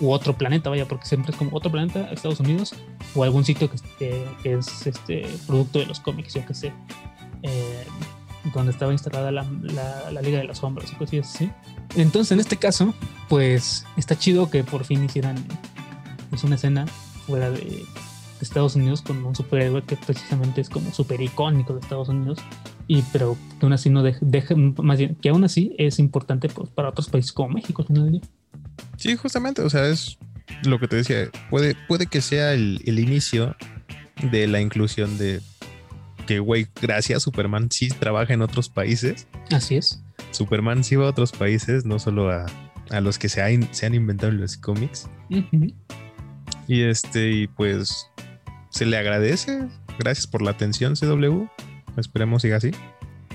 [0.01, 2.75] u otro planeta, vaya, porque siempre es como otro planeta, Estados Unidos,
[3.15, 6.73] o algún sitio que, que- que es este producto de los cómics, yo que sé.
[7.43, 7.85] eh,
[8.53, 11.51] donde estaba instalada la, la- la Liga de las Sombras y cosas así.
[11.97, 12.95] Entonces, en este caso,
[13.29, 15.37] pues está chido que por fin hicieran
[16.31, 16.87] pues, una escena
[17.27, 17.85] fuera de,
[18.41, 22.39] Estados Unidos con un superhéroe que precisamente es como super icónico de Estados Unidos
[22.87, 26.49] y pero que aún así no deja, deja- más bien que aún así es importante
[26.49, 28.21] pues, para otros países como México día.
[28.99, 30.19] Sí, justamente, o sea, es
[30.65, 33.57] lo que te decía, puede, puede que sea el, el inicio
[34.31, 35.41] de la inclusión de
[36.27, 39.27] que, güey, gracias, Superman sí trabaja en otros países.
[39.51, 40.03] Así es.
[40.35, 42.47] Superman sí va a otros países, no solo a,
[42.91, 45.09] a los que se, han- se han inventado en los cómics.
[46.67, 48.11] Y este, y pues
[48.71, 49.67] se le agradece.
[49.99, 51.45] Gracias por la atención, CW.
[51.97, 52.71] Esperemos siga así.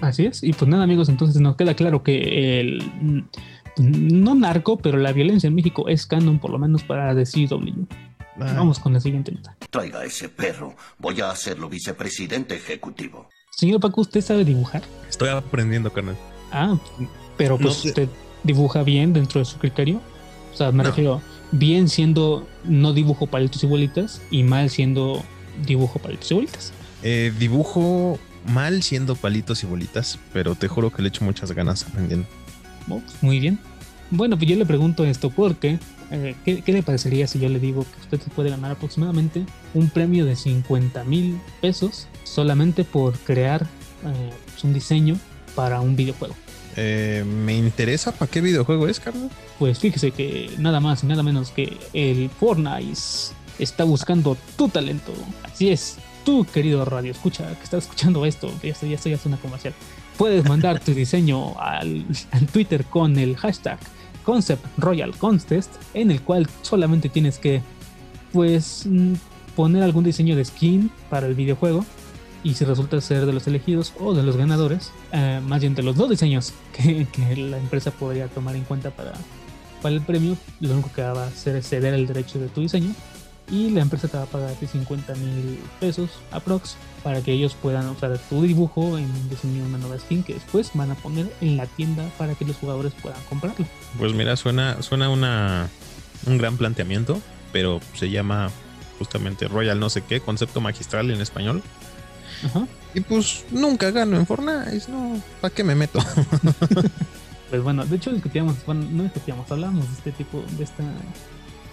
[0.01, 0.43] Así es.
[0.43, 3.21] Y pues nada, amigos, entonces nos queda claro que el mm,
[3.77, 7.85] no narco, pero la violencia en México es canon, por lo menos para DCW.
[8.41, 9.55] Ay, Vamos con la siguiente nota.
[9.69, 10.73] Traiga a ese perro.
[10.97, 13.27] Voy a hacerlo vicepresidente ejecutivo.
[13.51, 14.81] Señor Paco, ¿usted sabe dibujar?
[15.09, 16.15] Estoy aprendiendo, carnal.
[16.51, 16.77] Ah,
[17.37, 17.87] pero pues No sé.
[17.89, 18.09] usted
[18.43, 20.01] dibuja bien dentro de su criterio.
[20.53, 20.89] O sea, me No.
[20.89, 25.23] refiero bien siendo no dibujo palitos y bolitas y mal siendo
[25.65, 26.73] dibujo palitos y bolitas.
[27.03, 31.83] Eh, dibujo mal siendo palitos y bolitas, pero te juro que le echo muchas ganas
[31.87, 32.27] aprendiendo.
[32.89, 33.59] Oh, pues, muy bien.
[34.11, 35.77] Bueno, pues yo le pregunto esto porque,
[36.11, 39.89] eh, ¿qué, qué le parecería si yo le digo que usted puede ganar aproximadamente un
[39.89, 43.63] premio de 50 mil pesos solamente por crear
[44.05, 45.15] eh, pues, un diseño
[45.59, 46.35] para un videojuego?
[46.77, 49.29] Eh, me interesa para qué videojuego es, carnal.
[49.57, 52.97] Pues fíjese que nada más y nada menos que el Fortnite
[53.59, 55.11] está buscando tu talento.
[55.43, 59.35] Así es, tú querido radio, escucha que estás escuchando esto, ya estoy, ya estoy haciendo
[59.35, 59.73] una comercial.
[60.17, 63.79] Puedes mandar tu diseño al, al Twitter con el hashtag
[64.23, 67.61] Concept Royal Contest, en el cual solamente tienes que
[68.31, 69.15] pues mm,
[69.57, 71.83] poner algún diseño de skin para el videojuego.
[72.43, 75.83] Y si resulta ser de los elegidos o de los ganadores, eh, más bien de
[75.83, 79.13] los dos diseños que, que la empresa podría tomar en cuenta para,
[79.81, 82.61] para el premio, lo único que va a hacer es ceder el derecho de tu
[82.61, 82.93] diseño
[83.51, 87.31] y la empresa te va a pagar a ti 50 mil pesos aprox para que
[87.31, 90.95] ellos puedan usar tu dibujo en diseño de una nueva skin que después van a
[90.95, 93.65] poner en la tienda para que los jugadores puedan comprarlo.
[93.97, 95.69] Pues mira, suena, suena una,
[96.25, 97.19] un gran planteamiento,
[97.51, 98.51] pero se llama
[98.97, 101.63] justamente Royal no sé qué, concepto magistral en español.
[102.45, 102.67] Ajá.
[102.93, 105.99] Y pues nunca gano en Fortnite, no, ¿para qué me meto?
[107.49, 110.83] Pues bueno, de hecho discutíamos, bueno, no discutíamos, hablábamos de este tipo, de esta,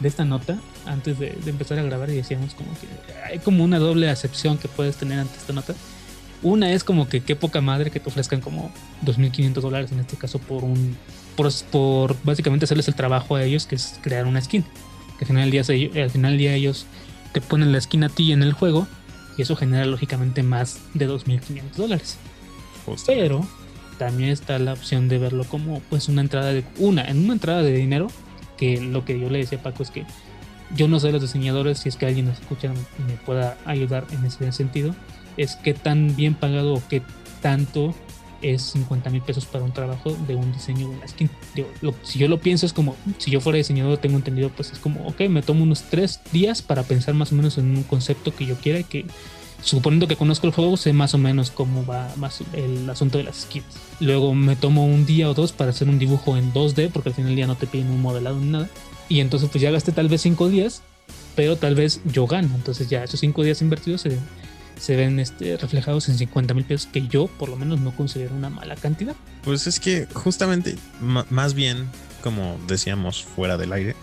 [0.01, 2.87] de esta nota antes de, de empezar a grabar y decíamos como que
[3.23, 5.75] hay como una doble acepción que puedes tener ante esta nota.
[6.43, 8.71] Una es como que qué poca madre que te ofrezcan como
[9.05, 10.97] 2.500 dólares en este caso por un,
[11.35, 14.63] por, por básicamente hacerles el trabajo a ellos que es crear una skin.
[15.19, 16.87] Que al final del día, al final del día ellos
[17.33, 18.87] te ponen la skin a ti en el juego
[19.37, 22.19] y eso genera lógicamente más de 2.500 dólares.
[23.07, 23.47] Pero
[23.99, 27.63] también está la opción de verlo como pues una entrada de una en una entrada
[27.63, 28.09] de dinero
[28.57, 30.05] que lo que yo le decía a Paco es que
[30.75, 34.07] yo no soy los diseñadores si es que alguien nos escucha y me pueda ayudar
[34.11, 34.95] en ese sentido
[35.37, 37.03] es que tan bien pagado o qué
[37.41, 37.95] tanto
[38.43, 41.31] es 50 mil pesos para un trabajo de un diseño de una skin.
[42.03, 45.07] Si yo lo pienso es como, si yo fuera diseñador tengo entendido, pues es como,
[45.07, 48.47] ok, me tomo unos tres días para pensar más o menos en un concepto que
[48.47, 49.07] yo quiera y que
[49.63, 53.25] suponiendo que conozco el juego, sé más o menos cómo va más el asunto de
[53.25, 53.65] las skins.
[54.01, 57.15] Luego me tomo un día o dos para hacer un dibujo en 2D, porque al
[57.15, 58.69] final del día no te piden un modelado ni nada.
[59.09, 60.83] Y entonces pues ya gasté tal vez cinco días,
[61.35, 62.51] pero tal vez yo gano.
[62.55, 64.19] Entonces ya esos cinco días invertidos se,
[64.79, 68.35] se ven este, reflejados en 50 mil pesos, que yo por lo menos no considero
[68.35, 69.15] una mala cantidad.
[69.43, 71.89] Pues es que justamente, más bien,
[72.23, 73.97] como decíamos fuera del aire,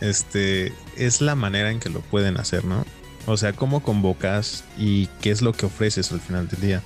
[0.00, 2.84] este es la manera en que lo pueden hacer, ¿no?
[3.26, 6.82] O sea, cómo convocas y qué es lo que ofreces al final del día.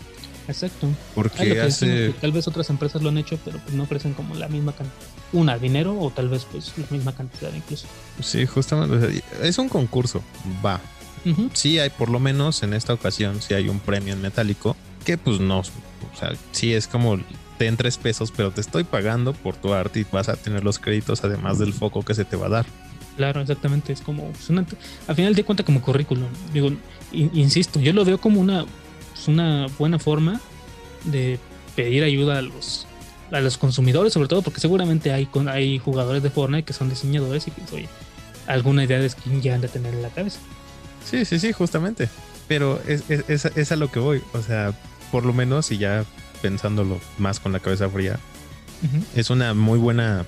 [0.49, 0.89] Exacto.
[1.15, 2.15] Porque decimos, hace.
[2.21, 4.99] tal vez otras empresas lo han hecho, pero pues no ofrecen como la misma cantidad.
[5.33, 7.87] Una, dinero o tal vez pues la misma cantidad incluso.
[8.21, 9.23] Sí, justamente.
[9.43, 10.23] es un concurso.
[10.65, 10.81] Va.
[11.25, 11.51] Ujú.
[11.53, 14.77] Sí hay, por lo menos en esta ocasión, sí hay un premio en metálico.
[15.05, 15.61] Que pues no.
[15.61, 15.65] O
[16.19, 17.19] sea, sí es como
[17.59, 20.79] ten tres pesos, pero te estoy pagando por tu arte y vas a tener los
[20.79, 22.67] créditos además del foco que se te va a dar.
[23.17, 23.93] Claro, exactamente.
[23.93, 24.65] Es como, pues, una-
[25.07, 26.29] al final de cuenta como currículum.
[26.55, 26.69] Digo,
[27.13, 28.65] in- insisto, yo lo veo como una,
[29.13, 30.41] pues, una buena forma
[31.05, 31.39] de
[31.77, 32.87] pedir ayuda a los,
[33.31, 36.89] a los consumidores, sobre todo porque seguramente hay, con, hay jugadores de Fortnite que son
[36.89, 37.89] diseñadores y que, oye,
[38.47, 40.41] alguna idea de skin ya han de tener en la cabeza.
[41.05, 42.09] Sí, sí, sí, justamente.
[42.49, 44.23] Pero es, es, es- es a lo que voy.
[44.33, 44.73] O sea,
[45.13, 46.05] por lo menos, y ya
[46.43, 48.19] pensándolo más con la cabeza fría,
[48.83, 49.05] Ujú.
[49.15, 50.25] es una muy buena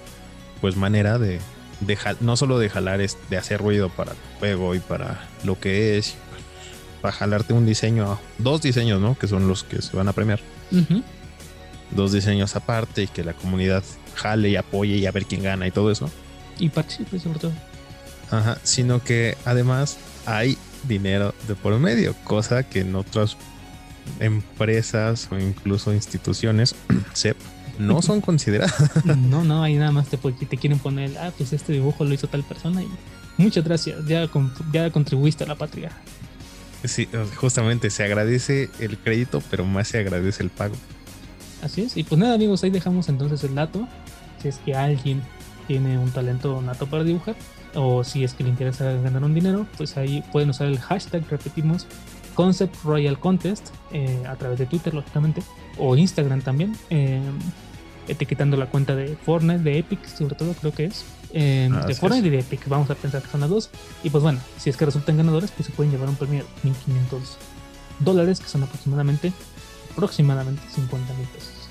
[0.61, 1.41] pues manera de,
[1.81, 5.59] de no solo de jalar, es de hacer ruido para el juego y para lo
[5.59, 6.15] que es,
[7.01, 9.17] para jalarte un diseño, dos diseños, ¿no?
[9.19, 10.41] Que son los que se van a premiar.
[10.71, 11.03] Ujú.
[11.91, 13.83] Dos diseños aparte y que la comunidad
[14.15, 16.09] jale y apoye y a ver quién gana y todo eso.
[16.59, 17.53] Y participe sobre todo.
[18.31, 23.37] Ajá, sino que además hay dinero de por medio, cosa que en otras
[24.21, 26.75] empresas o incluso instituciones
[27.13, 27.37] SEP
[27.79, 28.75] no son consideradas.
[29.05, 32.27] No, no, ahí nada más te, te quieren poner, ah, pues este dibujo lo hizo
[32.27, 32.89] tal persona y
[33.39, 34.29] muchas gracias, ya,
[34.73, 35.91] ya contribuiste a la patria.
[36.85, 40.75] Sí, justamente se agradece el crédito, pero más se agradece el pago.
[41.63, 41.97] Así es.
[41.97, 43.87] Y pues nada, amigos, ahí dejamos entonces el dato.
[44.43, 45.23] Si es que alguien
[45.69, 47.37] tiene un talento nato para dibujar,
[47.75, 51.23] o si es que le interesa ganar un dinero, pues ahí pueden usar el hashtag,
[51.31, 51.87] repetimos,
[52.35, 55.43] Concept Royal Contest eh, a través de Twitter, lógicamente,
[55.79, 57.21] o Instagram también, eh,
[58.09, 61.05] etiquetando la cuenta de Fortnite, de Epic, sobre todo creo que es.
[61.33, 61.99] eh, Así de es.
[62.01, 63.71] Fortnite y de Epic, vamos a pensar que son las dos.
[64.03, 66.47] Y pues bueno, si es que resultan ganadores, pues se pueden llevar un premio de
[66.71, 67.37] 1500
[68.01, 69.33] dólares, que son aproximadamente,
[69.93, 71.62] aproximadamente 50 mil pesos.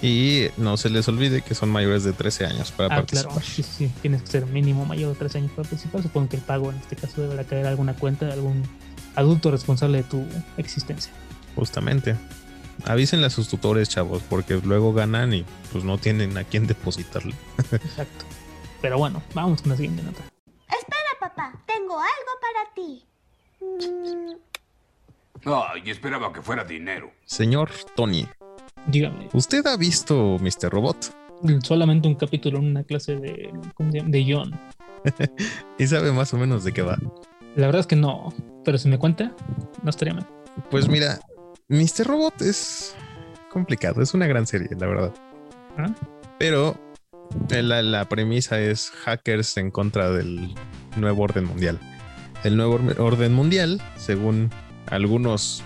[0.00, 3.32] Y no se les olvide que son mayores de 13 años para Ah, participar.
[3.32, 6.02] claro, sí, sí, tienes que ser mínimo mayor de 13 años para participar.
[6.02, 8.62] Supongo que el pago en este caso deberá caer a alguna cuenta de algún
[9.16, 10.24] adulto responsable de tu
[10.56, 11.12] existencia.
[11.56, 12.14] Justamente.
[12.84, 17.34] Avísenle a sus tutores, chavos, porque luego ganan y pues no tienen a quién depositarle.
[17.72, 18.24] Exacto.
[18.80, 20.22] Pero bueno, vamos con la siguiente nota.
[20.70, 23.04] Espera, papá, tengo algo para ti.
[23.60, 24.34] Mm,
[25.44, 27.10] Ay, esperaba que fuera dinero.
[27.24, 28.28] Señor Tony,
[28.86, 30.70] Dígame, ¿usted ha visto Mr.
[30.70, 31.14] Robot?
[31.62, 34.10] solamente un capítulo en una clase de, ¿cómo se llama?
[34.10, 34.60] de John.
[35.78, 36.98] ¿Y sabe más o menos de qué va?
[37.54, 38.32] La verdad es que no,
[38.64, 39.32] pero si me cuenta,
[39.82, 40.26] no estaría mal.
[40.70, 41.20] Pues mira,
[41.68, 42.06] Mr.
[42.06, 42.96] Robot es
[43.52, 45.14] complicado, es una gran serie, la verdad.
[45.76, 45.94] ¿Ah?
[46.38, 46.76] Pero
[47.50, 50.52] eh, la, la premisa es hackers en contra del
[50.96, 51.78] nuevo orden mundial.
[52.42, 54.50] El nuevo or- orden mundial, según
[54.86, 55.62] algunos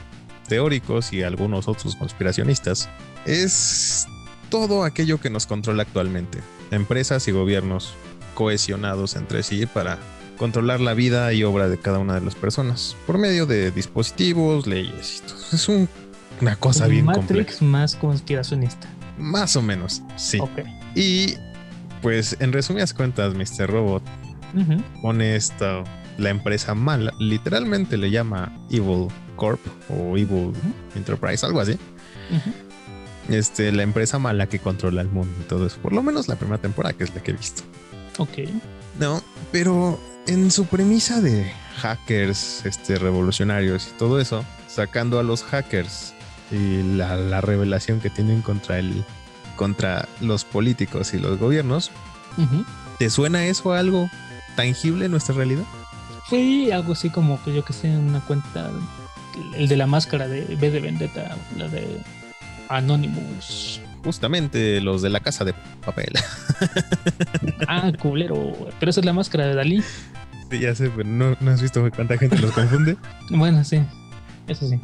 [0.57, 2.91] teóricos y algunos otros conspiracionistas,
[3.25, 4.07] es
[4.51, 6.41] todo aquello que nos controla actualmente.
[6.71, 7.95] Empresas y gobiernos
[8.35, 9.97] cohesionados entre sí para
[10.37, 14.67] controlar la vida y obra de cada una de las personas por medio de dispositivos,
[14.67, 15.23] leyes.
[15.55, 15.89] Es un-
[16.43, 17.65] una cosa bien Matrix compleja.
[17.65, 18.87] más conspiracionista.
[19.17, 20.39] Más o menos, sí.
[20.95, 21.35] Y
[22.03, 23.71] pues en resumidas cuentas, Mr.
[23.71, 24.03] Robot
[24.55, 24.83] Ujú.
[25.01, 25.85] pone esto,
[26.19, 30.53] la empresa mala, literalmente le llama Evil Corp o Evil
[30.95, 31.79] Enterprise, algo así.
[33.29, 35.79] Este, la empresa mala que controla el mundo y todo eso.
[35.79, 37.63] Por lo menos la primera temporada, que es la que he visto.
[38.19, 38.39] Ok.
[38.99, 45.45] No, pero en su premisa de hackers, este, revolucionarios y todo eso, sacando a los
[45.45, 46.15] hackers
[46.51, 49.05] y la, la revelación que tienen contra el,
[49.57, 51.91] contra los políticos y los gobiernos.
[52.99, 54.09] ¿te suena eso a algo
[54.57, 55.65] tangible en nuestra realidad?
[56.27, 58.71] Fue algo así como que yo que sé, una cuenta,
[59.57, 61.87] el de la máscara de B de Vendetta, la de
[62.69, 63.81] Anonymous.
[64.05, 66.13] Justamente los de la casa de papel.
[67.69, 68.53] Ah, culero.
[68.79, 69.83] Pero esa es la máscara de Dalí.
[70.51, 72.97] Sí, ya sé, pero no, no has visto cuánta gente los confunde.
[73.31, 73.81] Bueno, sí.
[74.47, 74.79] Eso sí.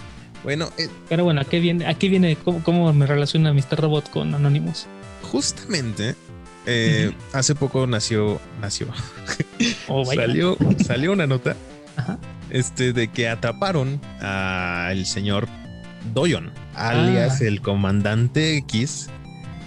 [0.45, 1.87] Bueno, eh, Pero bueno, ¿a qué viene?
[1.87, 2.37] ¿A qué viene?
[2.37, 3.81] ¿Cómo, cómo me relaciona Mr.
[3.81, 4.87] Robot con Anonymous?
[5.31, 6.15] justamente
[6.65, 8.89] eh, hace poco nació, nació,
[9.89, 10.57] Oh, salió,
[10.87, 11.57] salió una nota
[11.99, 12.19] Ajá.
[12.51, 15.47] este, de que atraparon al señor
[16.15, 17.45] Doyon, alias Ah.
[17.45, 19.11] el comandante X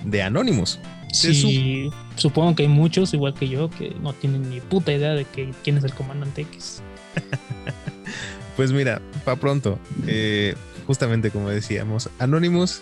[0.06, 0.80] de Anonymous.
[1.14, 5.26] Sí, supongo que hay muchos, igual que yo, que no tienen ni puta idea de
[5.26, 6.82] que, quién es el comandante X.
[8.56, 12.82] Pues mira, para pronto, eh, justamente como decíamos, Anonymous,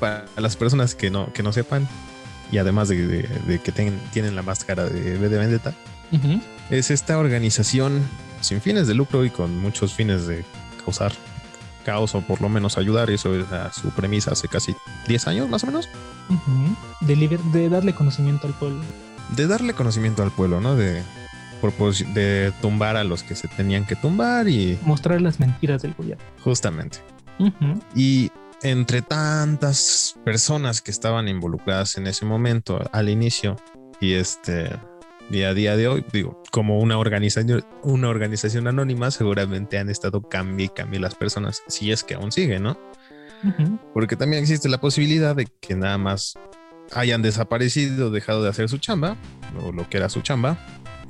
[0.00, 1.88] para las personas que no, que no sepan,
[2.50, 5.72] y además de, de- de que ten- tienen la máscara de de Vendetta,
[6.70, 8.02] es esta organización
[8.40, 10.44] sin fines de lucro y con muchos fines de
[10.84, 11.12] causar
[11.84, 13.10] caos o por lo menos ayudar.
[13.10, 14.74] Eso es su premisa hace casi
[15.06, 15.88] 10 años más o menos.
[17.00, 18.80] De, liber- de darle conocimiento al pueblo.
[19.36, 20.74] De darle conocimiento al pueblo, ¿no?
[20.76, 21.02] De,
[22.14, 26.22] de tumbar a los que se tenían que tumbar y Mostrar las mentiras del gobierno.
[26.42, 26.98] justamente.
[27.94, 28.30] Y
[28.62, 33.56] entre tantas personas que estaban involucradas en ese momento al inicio
[34.00, 34.70] y este
[35.30, 40.22] y a día de hoy, digo, como una organización, una organización anónima, seguramente han estado
[40.22, 42.78] cambie y cambie las personas, si es que aún sigue, ¿no?
[43.94, 46.34] Porque también existe la posibilidad de que nada más
[46.92, 49.16] hayan desaparecido, dejado de hacer su chamba,
[49.62, 50.58] o lo que era su chamba,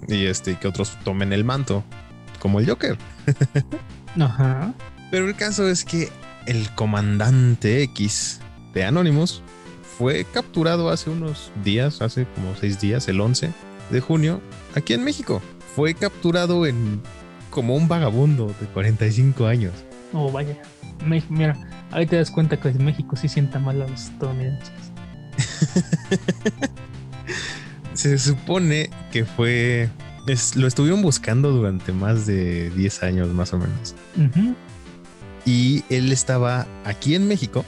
[0.08, 1.84] y este, que otros tomen el manto,
[2.40, 2.98] como el Joker.
[4.20, 4.74] Ajá.
[5.10, 6.10] Pero el caso es que
[6.46, 8.40] el comandante X
[8.74, 9.42] de Anonymous
[9.96, 13.52] fue capturado hace unos días, hace como seis días, el 11
[13.90, 14.40] de junio,
[14.74, 15.40] aquí en México.
[15.76, 17.00] Fue capturado en
[17.50, 19.72] como un vagabundo de 45 años.
[20.12, 20.56] Oh, vaya.
[21.04, 21.56] Me- mira,
[21.92, 24.72] ahí te das cuenta que en México sí sienta mal a los estadounidenses.
[27.94, 29.88] Se supone que fue...
[30.26, 33.94] es- lo estuvieron buscando durante más de 10 años más o menos.
[35.44, 37.64] Y él estaba aquí en México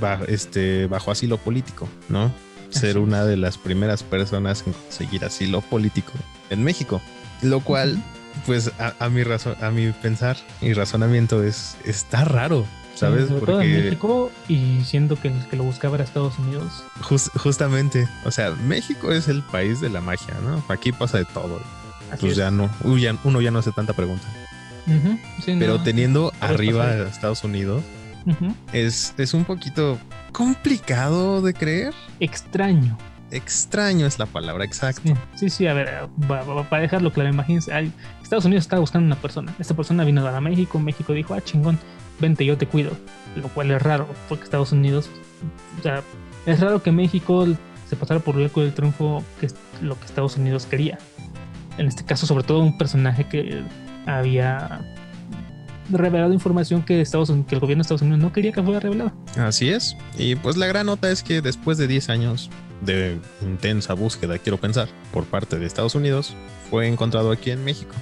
[0.00, 2.32] bajo, este, bajo asilo político, ¿no?
[2.70, 6.12] Ser una de las primeras personas en conseguir asilo político
[6.50, 7.00] en México.
[7.42, 8.02] Lo cual
[8.46, 12.64] pues a, a mi razón, a mi pensar y razonamiento es está raro,
[12.94, 13.26] ¿sabes?
[13.28, 16.84] Sobre todo en Porque México y siendo que el que lo buscaba era Estados Unidos.
[17.02, 20.62] jus- justamente, o sea, México es el país de la magia, ¿no?
[20.68, 21.60] Aquí pasa de todo.
[22.10, 22.38] Así Pues es.
[22.38, 24.26] ya no, uy, ya- uno ya no hace tanta pregunta.
[25.44, 27.82] Sí, Pero no, teniendo arriba a Estados Unidos,
[28.72, 29.98] es, es un poquito
[30.32, 31.94] complicado de creer.
[32.20, 32.96] Extraño.
[33.30, 35.02] Extraño es la palabra exacta.
[35.02, 37.72] Sí, sí, sí, a ver, para dejarlo claro, imagínense,
[38.22, 39.54] Estados Unidos estaba buscando una persona.
[39.58, 41.78] Esta persona vino a México, México dijo, ah, chingón,
[42.20, 42.90] vente, yo te cuido.
[43.36, 45.08] Lo cual es raro, porque Estados Unidos,
[45.78, 46.02] o sea,
[46.46, 47.46] es raro que México
[47.88, 50.98] se pasara por el arco del triunfo, que es lo que Estados Unidos quería.
[51.78, 53.62] En este caso, sobre todo un personaje que
[54.06, 54.80] había
[55.92, 58.80] revelado información que, Estados, Unidos- que el gobierno de Estados Unidos no quería que fuera
[58.80, 59.12] revelada.
[59.36, 59.96] Así es.
[60.18, 64.58] Y pues la gran nota es que después de 10 años de intensa búsqueda, quiero
[64.58, 66.34] pensar, por parte de Estados Unidos,
[66.70, 67.94] fue encontrado aquí en México,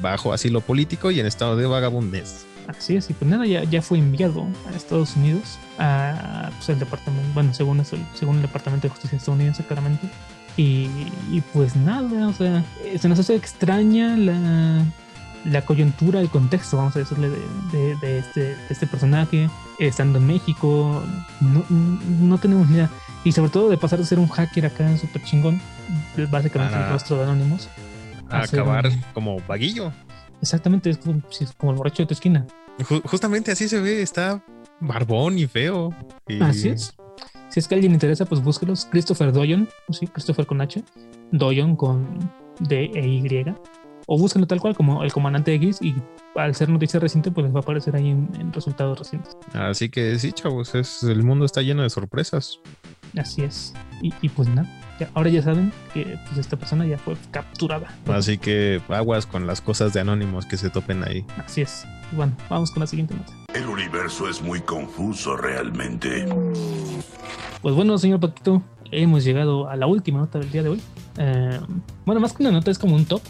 [0.00, 2.44] bajo asilo político y en estado de vagabundez.
[2.66, 6.80] Así es, y pues nada, ya, ya fue enviado a Estados Unidos, a pues, el
[6.80, 10.08] departamento, bueno, según, según el Departamento de Justicia estadounidense, claramente.
[10.56, 10.88] Y,
[11.30, 12.64] y pues nada, o sea,
[12.98, 14.82] se nos hace extraña la,
[15.46, 17.38] la coyuntura, el contexto, vamos a decirle, de,
[17.72, 21.02] de- de este, de este personaje, estando en México,
[21.40, 21.64] no,
[22.20, 22.90] no tenemos ni idea.
[23.24, 25.60] Y sobre todo de pasar de ser un hacker acá súper chingón,
[26.30, 27.68] básicamente el rostro de Anonymous.
[28.30, 29.92] A acabar un- como vaguillo.
[30.42, 32.46] Exactamente, es como, sí, es como el borracho de tu esquina.
[32.78, 34.44] Ju- justamente así se ve, está
[34.80, 35.94] barbón y feo.
[36.28, 36.94] Y- Así es.
[37.48, 38.86] Si es que a alguien le interesa, pues búsquelos.
[38.90, 40.82] Christopher Doyon, sí, Christopher con H,
[41.30, 42.30] Doyon con
[42.60, 43.54] D e Y.
[44.08, 45.94] O búsquenlo tal cual como el comandante X y
[46.36, 49.36] al ser noticia reciente, pues les va a aparecer ahí en, en resultados recientes.
[49.52, 52.60] Así que sí, chavos, es, el mundo está lleno de sorpresas.
[53.18, 53.74] Así es.
[54.02, 54.68] Y, y pues nada,
[55.00, 57.88] ya- ahora ya saben que pues, esta persona ya fue capturada.
[58.06, 61.24] Así que aguas con las cosas de anónimos que se topen ahí.
[61.44, 61.84] Así es.
[62.12, 63.32] Y bueno, vamos con la siguiente nota.
[63.54, 66.26] El universo es muy confuso realmente.
[67.60, 70.82] Pues bueno, señor Paquito, hemos llegado a la última nota del día de hoy.
[71.18, 71.60] Eh,
[72.04, 73.22] bueno, más que una nota es como un top.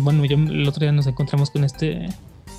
[0.00, 2.08] Bueno, yo el otro día nos encontramos con este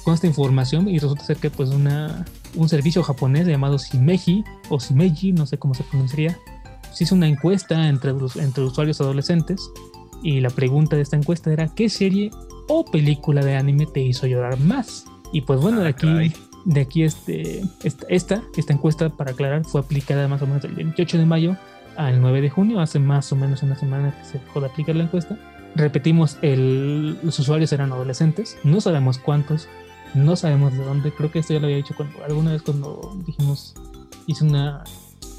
[0.04, 2.26] con esta información y resulta ser que pues una
[2.56, 6.38] un servicio japonés llamado Shimeji o Shimeji, no sé cómo se pronunciaría,
[6.94, 9.70] se hizo una encuesta entre, entre usuarios adolescentes
[10.24, 12.32] y la pregunta de esta encuesta era ¿qué serie
[12.70, 15.06] o película de anime te hizo llorar más?
[15.34, 16.34] Y pues bueno, de Ah, aquí
[16.68, 20.74] de aquí este, esta, esta, esta encuesta, para aclarar, fue aplicada más o menos del
[20.74, 21.58] 28 de mayo
[21.98, 24.96] al 9 de junio, hace más o menos una semana que se dejó de aplicar
[24.96, 25.38] la encuesta.
[25.76, 29.68] Repetimos, el- los usuarios eran adolescentes, no sabemos cuántos,
[30.14, 33.16] no sabemos de dónde, creo que esto ya lo había dicho cuando, alguna vez cuando
[33.26, 33.76] dijimos,
[34.26, 34.84] hice una,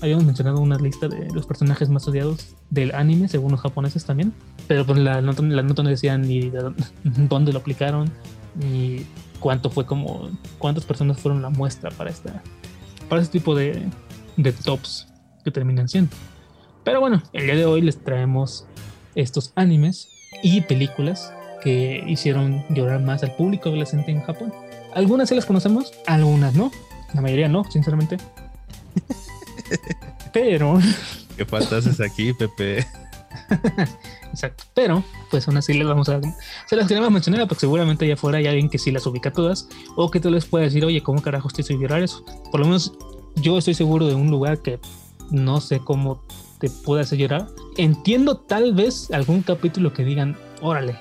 [0.00, 4.32] habíamos mencionado una lista de los personajes más odiados del anime, según los japoneses también,
[4.68, 8.10] pero pues la nota, la nota no decía ni de dónde, dónde lo aplicaron,
[8.54, 9.04] ni
[9.40, 10.28] cuánto fue como
[10.58, 12.42] cuántas personas fueron la muestra para esta
[13.08, 13.88] para este tipo de,
[14.36, 15.08] de tops
[15.44, 16.10] que terminan siendo.
[16.88, 18.64] Pero bueno, el día de hoy les traemos
[19.14, 20.08] estos animes
[20.42, 21.30] y películas
[21.62, 24.54] que hicieron llorar más al público adolescente en Japón.
[24.94, 26.72] Algunas sí las conocemos, algunas no.
[27.12, 28.16] La mayoría no, sinceramente.
[30.32, 30.78] Pero
[31.36, 32.86] ¿Qué faltas aquí, Pepe?
[34.32, 34.64] Exacto.
[34.72, 36.22] Pero, pues aún así les vamos a.
[36.66, 39.68] Se las queremos mencionar porque seguramente allá afuera hay alguien que sí las ubica todas
[39.94, 42.24] o que tú les puede decir, oye, ¿cómo carajos te hizo llorar eso?
[42.50, 42.94] Por lo menos
[43.36, 44.80] yo estoy seguro de un lugar que
[45.30, 46.22] no sé cómo
[46.58, 47.48] te puede hacer llorar.
[47.76, 50.96] Entiendo tal vez algún capítulo que digan, órale,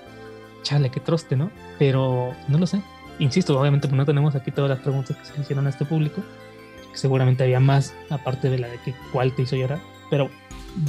[0.64, 1.52] chale, qué troste, ¿no?
[1.80, 2.82] Pero no lo sé.
[3.20, 6.22] Insisto, obviamente pues, no tenemos aquí todas las preguntas que se hicieron a este público.
[6.92, 9.80] que Seguramente había más, aparte de la de que cuál te hizo llorar.
[10.10, 10.30] Pero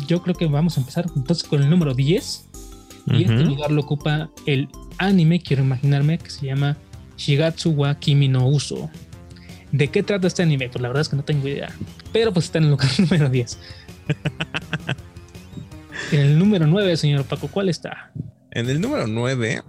[0.06, 2.44] yo creo que vamos a empezar entonces con el número 10.
[3.10, 6.76] Y este lugar lo ocupa el anime, quiero imaginarme, que se llama
[7.16, 8.90] Shigatsu wa Kimi no Uso.
[9.72, 10.68] ¿De qué trata este anime?
[10.68, 11.70] Pues la verdad es que no tengo idea.
[12.12, 13.58] Pero pues está en el lugar número 10.
[16.12, 18.10] en el número 9, señor Paco, ¿cuál está?
[18.50, 19.62] En el número 9,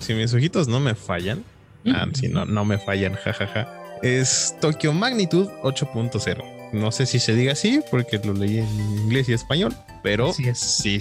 [0.00, 1.42] si mis ojitos no me fallan,
[1.86, 3.68] ah, si no, no me fallan, jajaja,
[4.02, 6.72] es Tokyo Magnitude 8.0.
[6.72, 10.48] No sé si se diga así porque lo leí en inglés y español, pero Así
[10.48, 10.58] es.
[10.58, 10.98] sí.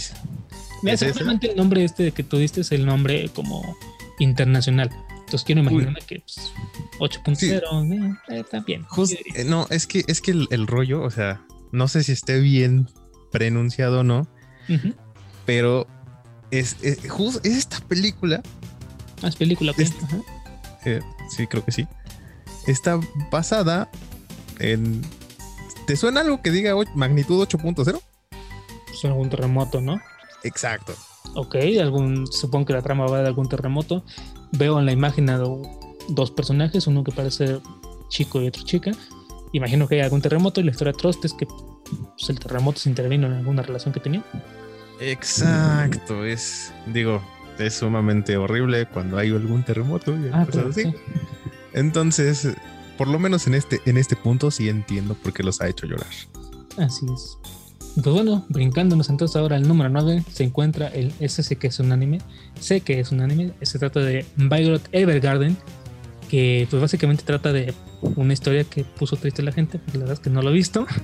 [0.81, 1.13] Mira, ¿Es ese?
[1.13, 3.77] seguramente el nombre este que tú diste es el nombre como
[4.17, 4.89] internacional.
[5.19, 6.51] Entonces quiero imaginarme que pues,
[6.99, 8.83] 8.0 eh, está bien.
[8.85, 12.11] Jus- eh, no, es que es que el, el rollo, o sea, no sé si
[12.11, 12.87] esté bien
[13.31, 14.27] pronunciado o no,
[15.45, 15.87] pero
[16.51, 18.41] es, es, es esta película,
[19.21, 19.73] Ah, es película.
[20.85, 21.01] eh,
[21.35, 21.87] sí, creo que sí,
[22.67, 22.99] está
[23.31, 23.89] basada
[24.59, 25.01] en...
[25.87, 27.99] ¿Te suena algo que diga magnitud 8.0?
[28.85, 29.99] Pues algún terremoto, ¿no?
[30.43, 30.93] Exacto.
[31.35, 34.03] Ok, algún, supongo que la trama va de algún terremoto.
[34.51, 35.61] Veo en la imagen a do-
[36.09, 37.59] dos personajes, uno que parece
[38.09, 38.91] chico y otro chica.
[39.51, 42.89] Imagino que hay algún terremoto y la historia troste es que pues, el terremoto se
[42.89, 44.23] intervino en alguna relación que tenía.
[44.99, 47.21] Exacto, es, digo,
[47.57, 50.83] es sumamente horrible cuando hay algún terremoto y Ah, claro, así.
[50.83, 50.93] sí.
[51.73, 52.49] Entonces,
[52.97, 55.87] por lo menos en este, en este punto sí entiendo por qué los ha hecho
[55.87, 56.07] llorar.
[56.77, 57.37] Así es.
[57.95, 61.79] Pues bueno, brincándonos entonces ahora al número 9 se encuentra el ese sé que es
[61.79, 62.19] un anime,
[62.59, 65.57] sé que es un anime, se trata de Violet Evergarden,
[66.29, 70.05] que pues básicamente trata de una historia que puso triste a la gente, porque la
[70.05, 70.85] verdad es que no lo he visto.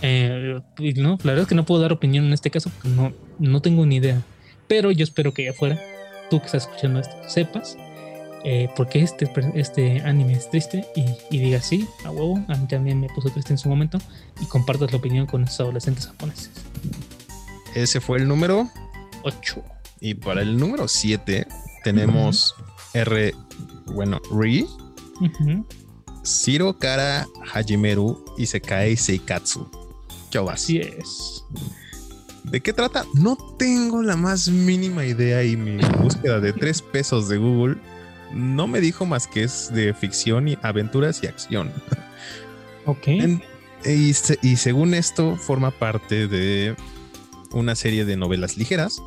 [0.00, 0.60] Eh,
[0.94, 3.60] no, la verdad es que no puedo dar opinión en este caso porque no, no
[3.60, 4.22] tengo ni idea.
[4.68, 5.80] Pero yo espero que allá afuera,
[6.30, 7.76] tú que estás escuchando esto, sepas
[8.44, 11.04] eh, por qué este, este anime es triste y,
[11.34, 13.98] y digas sí, a huevo, a mí también me puso triste en su momento
[14.40, 16.50] y compartas la opinión con esos adolescentes japoneses.
[17.74, 18.68] Ese fue el número
[19.24, 19.62] 8.
[20.00, 21.46] y para el número 7
[21.82, 22.54] tenemos
[22.94, 23.34] R,
[23.86, 24.20] bueno,
[25.20, 25.62] Ri,
[26.24, 29.68] Shiro Kara Hajimeru Isekai Seikatsu.
[30.30, 30.54] ¿Qué vas?
[30.64, 31.44] Así es.
[32.44, 33.04] ¿De qué trata?
[33.14, 37.76] No tengo la más mínima idea y mi búsqueda de tres pesos de Google
[38.32, 41.70] no me dijo más que es de ficción y aventuras y acción.
[42.86, 43.08] Ok.
[43.08, 43.42] En-
[43.84, 46.74] y, se- y según esto forma parte de
[47.52, 49.00] una serie de novelas ligeras,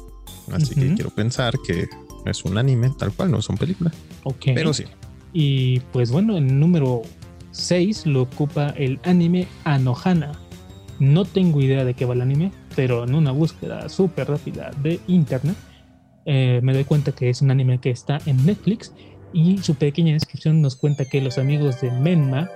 [0.52, 1.88] así que quiero pensar que
[2.26, 3.94] es un anime tal cual, no son películas,
[4.24, 4.46] ok.
[4.56, 4.86] pero sí.
[5.34, 7.04] Y pues bueno, el número
[7.52, 10.32] 6 lo ocupa el anime Anohana.
[11.00, 15.00] No tengo idea de qué va el anime, pero en una búsqueda súper rápida de
[15.08, 15.56] internet
[16.26, 18.94] eh, me doy cuenta que es un anime que está en Netflix
[19.34, 22.50] y su pequeña descripción nos cuenta que los amigos de Menma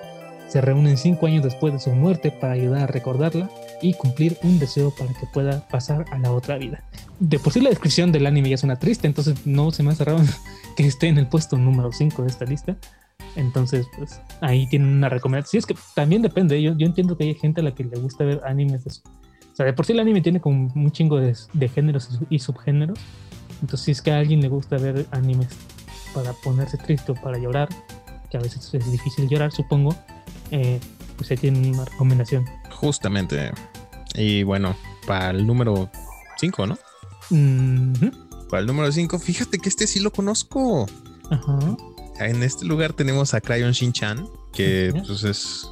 [0.47, 3.49] se reúnen cinco años después de su muerte para ayudar a recordarla
[3.85, 6.83] y cumplir un deseo para que pueda pasar a la otra vida.
[7.19, 10.03] De por sí la descripción del anime ya suena triste, entonces no se me hace
[10.05, 10.19] raro
[10.75, 12.75] que esté en el puesto número 5 de esta lista.
[13.35, 15.51] Entonces, pues ahí tienen una recomendación.
[15.51, 16.59] Sí, es que también depende.
[16.61, 18.91] Yo, yo entiendo que hay gente a la que le gusta ver animes de.
[18.91, 22.39] O sea, de por sí el anime tiene como un chingo de, de géneros y
[22.39, 22.97] subgéneros.
[23.61, 25.49] Entonces, si es que a alguien le gusta ver animes
[26.13, 27.69] para ponerse triste o para llorar,
[28.31, 29.95] que a veces es difícil llorar, supongo,
[30.51, 30.79] eh,
[31.17, 32.45] pues ahí tienen una recomendación.
[32.71, 33.51] Justamente.
[34.17, 35.89] Y bueno, para el número
[36.37, 36.77] 5, ¿no?
[38.49, 40.85] Para el número 5, fíjate que este sí lo conozco.
[41.29, 41.59] Ajá.
[42.19, 45.67] En este lugar tenemos a Crayon Shin-chan, que pues es,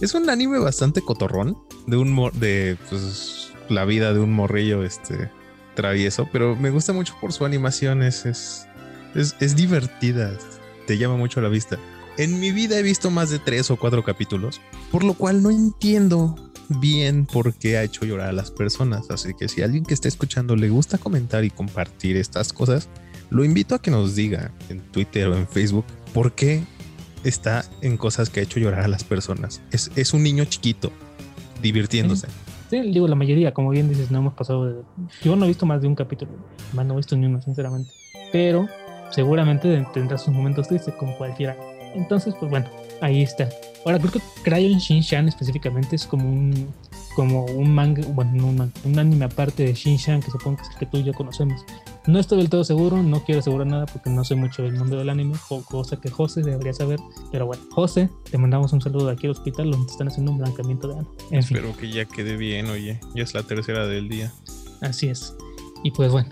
[0.00, 4.84] es un anime bastante cotorrón de un mor- de pues, la vida de un morrillo
[4.84, 5.28] este
[5.74, 8.66] travieso, pero me gusta mucho por su animación, es, es,
[9.16, 10.38] es, es divertida,
[10.86, 11.78] te llama mucho la vista.
[12.16, 14.60] En mi vida he visto más de tres o cuatro capítulos,
[14.92, 16.34] por lo cual no entiendo
[16.68, 19.10] bien por qué ha hecho llorar a las personas.
[19.10, 22.88] Así que si alguien que está escuchando le gusta comentar y compartir estas cosas,
[23.30, 26.62] lo invito a que nos diga en Twitter o en Facebook por qué
[27.24, 29.60] está en cosas que ha hecho llorar a las personas.
[29.70, 30.92] Es, es un niño chiquito
[31.62, 32.28] divirtiéndose.
[32.70, 34.82] Sí, digo, la mayoría, como bien dices, no hemos pasado de...
[35.22, 36.32] Yo no he visto más de un capítulo,
[36.72, 37.90] más no he visto ni uno, sinceramente.
[38.32, 38.68] Pero
[39.10, 41.56] seguramente tendrá sus momentos tristes como cualquiera.
[41.94, 42.68] Entonces, pues bueno,
[43.00, 43.48] ahí está.
[43.84, 46.68] Ahora, creo que Crayon Shin-Chan específicamente es como un
[47.16, 50.64] como un manga, bueno, no un, manga, un anime aparte de Shin-Chan que supongo que
[50.64, 51.64] es el que tú y yo conocemos.
[52.06, 54.98] No estoy del todo seguro, no quiero asegurar nada porque no sé mucho del mundo
[54.98, 57.00] del anime, o cosa que José debería saber.
[57.32, 60.38] Pero bueno, José, te mandamos un saludo de aquí al hospital donde están haciendo un
[60.38, 61.10] blancamiento de ano.
[61.30, 61.56] En fin.
[61.56, 63.00] Espero que ya quede bien, oye.
[63.14, 64.30] Ya es la tercera del día.
[64.82, 65.34] Así es.
[65.82, 66.28] Y pues bueno,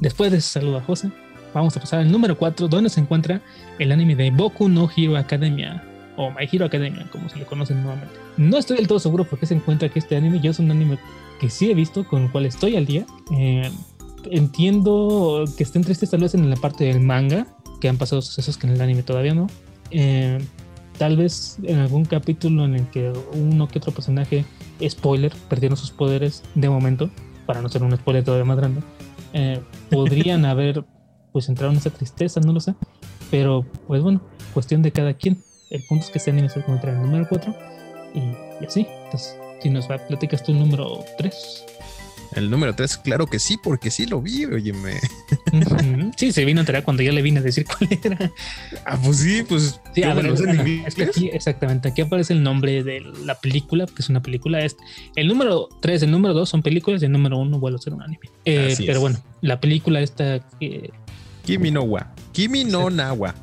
[0.00, 1.10] después de ese saludo a José,
[1.54, 3.40] vamos a pasar al número 4, donde se encuentra
[3.78, 5.82] el anime de Boku no Hero Academia,
[6.16, 8.14] o My Hero Academia, como se le conocen nuevamente.
[8.36, 10.40] No estoy del todo seguro por qué se encuentra aquí este anime.
[10.40, 10.98] Yo es un anime
[11.40, 13.06] que sí he visto, con el cual estoy al día.
[13.36, 13.70] Eh,
[14.30, 17.46] entiendo que estén tristes tal vez en la parte del manga,
[17.80, 19.46] que han pasado sucesos que en el anime todavía no.
[19.90, 20.38] Eh,
[20.98, 24.44] tal vez en algún capítulo en el que uno que otro personaje,
[24.86, 27.10] spoiler, perdieron sus poderes de momento,
[27.44, 28.80] para no ser un spoiler todavía más grande,
[29.32, 29.60] eh,
[29.90, 30.84] podrían haber
[31.32, 32.74] pues entrado en esa tristeza, no lo sé.
[33.30, 34.22] Pero pues bueno,
[34.54, 35.38] cuestión de cada quien.
[35.70, 37.56] El punto es que este anime se encuentra en el número 4
[38.14, 38.18] y,
[38.62, 38.86] y así.
[39.04, 41.64] Entonces, si nos va, platicas tú el número 3.
[42.34, 45.00] El número 3, claro que sí, porque sí lo vi, óyeme.
[46.16, 48.30] Sí, se vino a enterar cuando yo le vine a decir cuál era.
[48.84, 50.26] Ah, pues sí, pues Sí, yo a ver,
[50.86, 54.60] es que aquí, exactamente, aquí aparece el nombre de la película, que es una película.
[54.60, 54.76] Es,
[55.14, 57.94] el número 3, el número 2 son películas y el número 1 vuelve a ser
[57.94, 58.30] un anime.
[58.44, 58.98] Eh, pero es.
[58.98, 60.90] bueno, la película esta, eh,
[61.44, 62.12] Kimi no wa.
[62.32, 63.34] Kimi no nawa.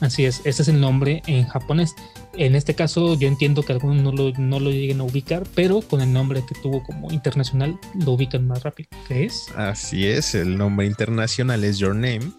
[0.00, 1.94] Así es, ese es el nombre en japonés.
[2.34, 5.80] En este caso, yo entiendo que algunos no lo, no lo lleguen a ubicar, pero
[5.80, 8.88] con el nombre que tuvo como internacional lo ubican más rápido.
[9.08, 9.46] ¿Qué es?
[9.56, 12.32] Así es, el nombre internacional es Your Name.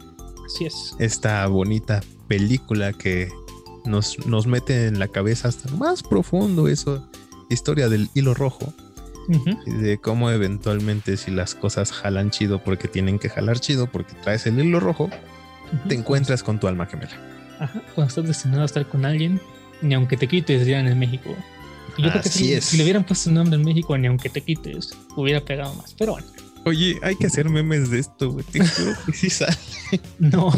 [0.45, 0.95] Así es.
[0.99, 3.29] Esta bonita película que
[3.85, 7.07] nos, nos mete en la cabeza hasta más profundo eso,
[7.49, 8.73] historia del hilo rojo.
[9.65, 14.13] Y de cómo eventualmente si las cosas jalan chido porque tienen que jalar chido porque
[14.23, 15.09] traes el hilo rojo,
[15.87, 17.11] te encuentras con tu alma gemela.
[17.61, 19.39] Ajá, cuando estás destinado a estar con alguien,
[19.81, 21.29] ni aunque te quites, dirán en México.
[21.97, 22.65] Y Yo creo que si, es.
[22.65, 25.93] si le hubieran puesto un nombre en México, ni aunque te quites, hubiera pegado más.
[25.97, 26.27] Pero bueno,
[26.65, 28.45] Oye, hay que hacer memes de esto, güey.
[28.45, 29.57] Te juro que sí sale.
[30.19, 30.51] no.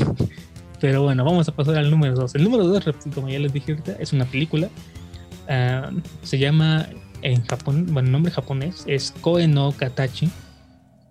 [0.81, 2.35] Pero bueno, vamos a pasar al número 2.
[2.35, 2.83] El número 2,
[3.15, 4.69] como ya les dije ahorita, es una película.
[6.23, 6.87] Se llama
[7.21, 10.29] en Japón, bueno, el nombre japonés es Koe no Katachi.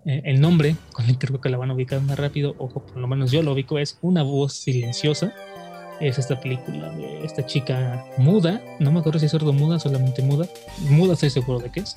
[0.05, 2.69] Eh, el nombre, con el que creo que la van a ubicar más rápido, o
[2.69, 5.33] por lo menos yo lo ubico, es Una voz silenciosa.
[6.03, 8.61] Es esta película de esta chica muda.
[8.79, 10.45] No me acuerdo si es sordo muda, solamente muda.
[10.89, 11.95] Muda estoy seguro de que es.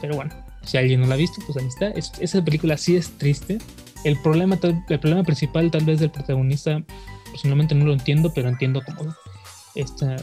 [0.00, 0.34] Pero bueno,
[0.64, 1.88] si alguien no la ha visto, pues ahí está.
[1.90, 3.58] Es- esa película sí es triste.
[4.04, 6.82] El problema, el problema principal tal vez del protagonista,
[7.30, 9.14] personalmente no lo entiendo, pero entiendo como
[9.76, 10.16] esta,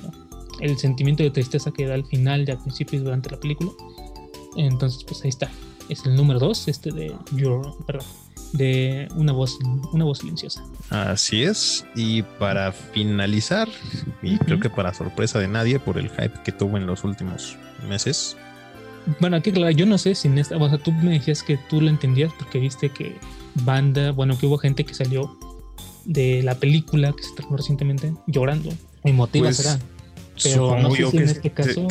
[0.59, 3.71] el sentimiento de tristeza que da al final y al principio y durante la película.
[4.57, 5.49] Entonces, pues ahí está.
[5.89, 8.05] Es el número 2, este de Your, perdón,
[8.53, 9.57] de una voz,
[9.91, 10.63] una voz silenciosa.
[10.89, 11.85] Así es.
[11.95, 13.67] Y para finalizar,
[14.21, 17.57] y creo que para sorpresa de nadie por el hype que tuvo en los últimos
[17.87, 18.37] meses,
[19.19, 21.57] Bueno, aquí claro, yo no sé si en esta, o sea, tú me decías que
[21.57, 23.17] tú lo entendías porque viste que
[23.65, 25.37] banda, bueno, que hubo gente que salió
[26.05, 28.69] de la película que se estrenó recientemente llorando.
[29.03, 29.79] Emotiva Pues, será.
[30.41, 31.87] Pero no sé si en es- este caso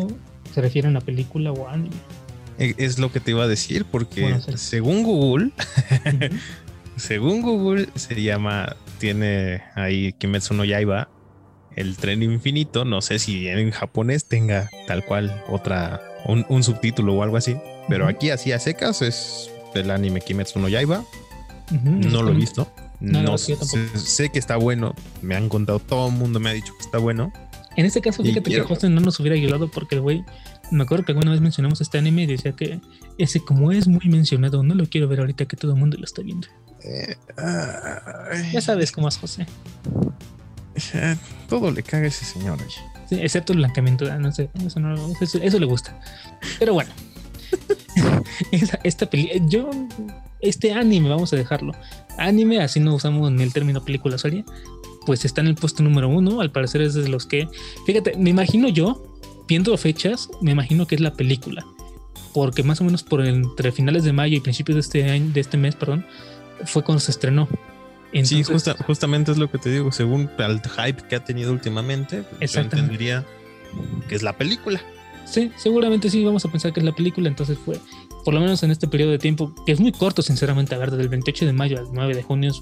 [0.54, 1.94] se refiere a una película o a anime.
[2.66, 4.52] E- es lo que te iba a decir, porque Bueno, sí.
[4.56, 5.50] según Google,
[6.96, 11.08] según Google se llama, tiene ahí Kimetsu no Yaiba,
[11.76, 12.84] el tren infinito.
[12.84, 17.56] No sé si en japonés tenga tal cual otra, un, un subtítulo o algo así,
[17.88, 21.04] pero aquí así a secas es el anime Kimetsu no Yaiba.
[21.70, 22.70] No lo he visto.
[23.00, 23.56] No, No, yo sé,
[23.98, 24.94] sé que está bueno.
[25.22, 27.32] Me han contado, todo el mundo me ha dicho que está bueno.
[27.76, 30.22] En este caso, Y fíjate que José no nos hubiera ayudado porque el güey,
[30.70, 32.80] me acuerdo que alguna vez mencionamos este anime y decía que
[33.18, 36.04] ese como es muy mencionado, no lo quiero ver ahorita que todo el mundo lo
[36.04, 36.48] está viendo.
[36.84, 37.16] Eh,
[38.52, 39.46] Ya sabes cómo es José.
[40.94, 41.16] eh,
[41.48, 42.58] todo le caga a ese señor.
[43.08, 45.98] Sí, excepto el blanqueamiento, ah, no sé, eso, no, eso, eso le gusta.
[46.58, 46.90] Pero bueno,
[48.52, 49.70] esa- esta peli, yo,
[50.40, 51.72] este anime, vamos a dejarlo.
[52.18, 54.44] Anime, así no usamos ni el término película serie,
[55.04, 56.40] pues está en el puesto número uno.
[56.40, 57.48] Al parecer es de los que,
[57.86, 59.11] fíjate, me imagino yo,
[59.48, 61.64] viendo fechas, me imagino que es la película,
[62.32, 65.40] porque más o menos por entre finales de mayo y principios de este año, de
[65.40, 66.04] este mes, perdón,
[66.64, 67.48] fue cuando se estrenó.
[68.24, 69.90] sí, justa- justamente es lo que te digo.
[69.92, 73.24] Según el hype que ha tenido últimamente, yo entendería
[74.08, 74.80] que es la película.
[75.24, 77.78] Sí, seguramente sí, vamos a pensar que es la película, entonces fue,
[78.24, 80.90] por lo menos en este periodo de tiempo, que es muy corto, sinceramente, a ver,
[80.90, 82.52] desde el 28 de mayo al 9 de junio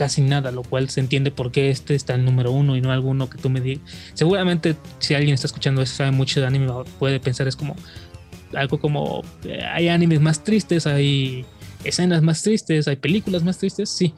[0.00, 2.90] casi nada, lo cual se entiende por qué este está en número uno y no
[2.90, 3.84] alguno que tú me digas.
[4.14, 7.76] Seguramente, si alguien está escuchando eso, sabe mucho de anime, puede pensar es como
[8.54, 11.44] algo como, eh, hay animes más tristes, hay
[11.84, 14.14] escenas más tristes, hay películas más tristes, sí,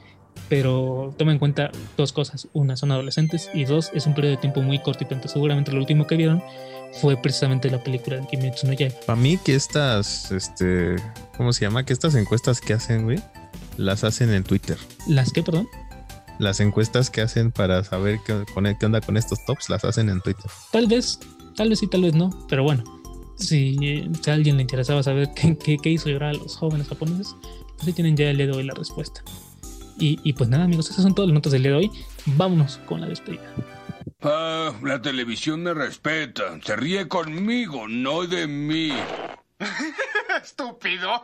[0.49, 2.47] pero toma en cuenta dos cosas.
[2.53, 5.14] Una, son adolescentes y dos, es un periodo de tiempo muy cortito.
[5.14, 6.41] Entonces, seguramente lo último que vieron
[7.01, 8.95] fue precisamente la película de Kimetsu no Yaiba.
[9.05, 10.95] Para mí que estas, este,
[11.37, 11.85] ¿cómo se llama?
[11.85, 13.18] Que estas encuestas que hacen, güey,
[13.77, 14.77] las hacen en Twitter.
[15.09, 15.69] ¿Las que, perdón?
[16.39, 20.09] Las encuestas que hacen para saber qué, con- qué onda con estos tops, las hacen
[20.09, 20.51] en Twitter.
[20.73, 21.19] Tal vez,
[21.57, 22.83] tal vez sí, tal vez no, pero bueno.
[23.37, 23.77] Si,
[24.23, 27.35] si a alguien le interesaba saber qué, qué- qué hizo llorar a los jóvenes japoneses,
[27.77, 29.23] pues ahí tienen ya el día de hoy la respuesta.
[29.99, 31.91] Y, y pues nada, amigos, esas son todas las notas del día de hoy.
[32.27, 33.43] Vámonos con la despedida.
[34.23, 36.59] Ah, la televisión me respeta.
[36.65, 38.91] Se ríe conmigo, no de mí.
[40.43, 41.23] Estúpido.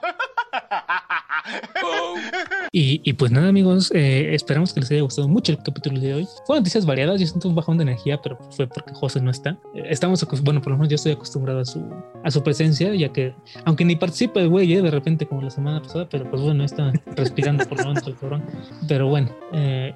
[2.72, 6.14] Y, y pues nada, amigos, eh, esperamos que les haya gustado mucho el capítulo de
[6.14, 6.28] hoy.
[6.46, 9.58] Fueron noticias variadas, yo siento un bajón de energía, pero fue porque José no está.
[9.74, 11.84] Eh, Estamos, bueno, por lo menos yo estoy acostumbrado a su,
[12.22, 13.34] a su presencia, ya que,
[13.64, 16.64] aunque ni participa el güey, eh, de repente como la semana pasada, pero pues bueno,
[16.64, 18.44] está respirando por lo menos el cabrón.
[18.86, 19.94] Pero bueno, eh,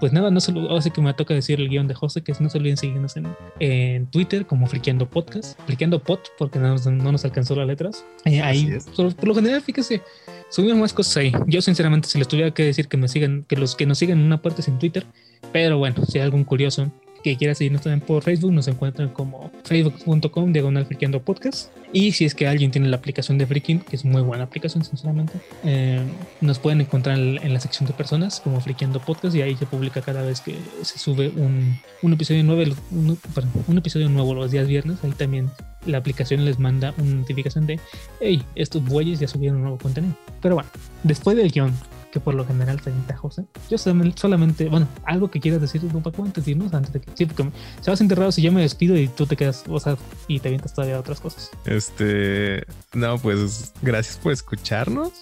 [0.00, 2.22] pues nada, no se lo, ahora sí que me toca decir el guion de José,
[2.22, 3.26] que no se olviden seguirnos en,
[3.60, 8.04] en Twitter como Friqueando Podcast, Friqueando Pod, porque no, nos- no nos alcanzó las letras.
[8.24, 10.02] Eh, ahí, por, por lo general, fíjese,
[10.50, 11.32] subimos más cosas ahí.
[11.46, 14.18] Yo, sinceramente, si les tuviera que decir que me sigan, que los que nos sigan
[14.18, 15.06] en una parte es en Twitter,
[15.52, 16.90] pero bueno, si hay algún curioso
[17.26, 21.72] que quiera seguirnos también por Facebook, nos encuentran como facebook.com diagonal friqueando podcast.
[21.92, 24.84] Y si es que alguien tiene la aplicación de Freaking, que es muy buena aplicación,
[24.84, 25.32] sinceramente,
[25.64, 26.00] eh,
[26.40, 30.02] nos pueden encontrar en, la sección de personas como Friqueando Podcast y ahí se publica
[30.02, 32.62] cada vez que se sube un, un episodio nuevo,
[32.92, 34.98] un, perdón, un episodio nuevo los días viernes.
[35.02, 35.50] Ahí también
[35.84, 37.80] la aplicación les manda una notificación de,
[38.20, 40.14] hey, estos bueyes ya subieron un nuevo contenido.
[40.40, 40.70] Pero bueno,
[41.02, 41.72] después del guion,
[42.16, 46.24] que por lo general se ventajosa, yo solamente, bueno, algo que quieras decir, tú, Paco,
[46.24, 47.50] antes de irnos, antes de que, sí, porque
[47.82, 50.48] se vas enterrado si yo me despido y tú te quedas, o sea, y te
[50.48, 51.50] avientas todavía otras cosas.
[51.66, 52.64] Este,
[52.94, 55.12] no, pues gracias por escucharnos,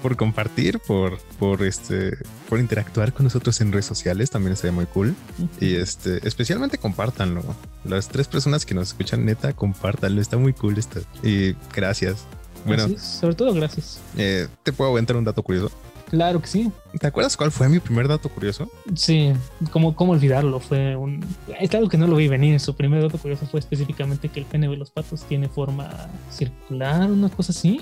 [0.00, 2.16] por compartir, por, por este,
[2.48, 5.14] por interactuar con nosotros en redes sociales, también estaría muy cool.
[5.60, 7.42] Y este, especialmente compártanlo.
[7.84, 11.00] Las tres personas que nos escuchan, neta, compártanlo, está muy cool esto.
[11.22, 12.24] Y gracias.
[12.64, 14.00] Bueno, sobre todo gracias.
[14.16, 15.70] eh, te puedo aventar un dato curioso.
[16.08, 16.72] Claro que sí.
[16.98, 18.70] ¿Te acuerdas cuál fue mi primer dato curioso?
[18.94, 19.32] Sí,
[19.70, 20.58] ¿cómo, cómo olvidarlo?
[20.58, 21.24] Fue un.
[21.60, 22.58] Es algo que no lo vi venir.
[22.60, 25.90] Su primer dato curioso fue específicamente que el pene de los patos tiene forma
[26.32, 27.80] circular, una cosa así.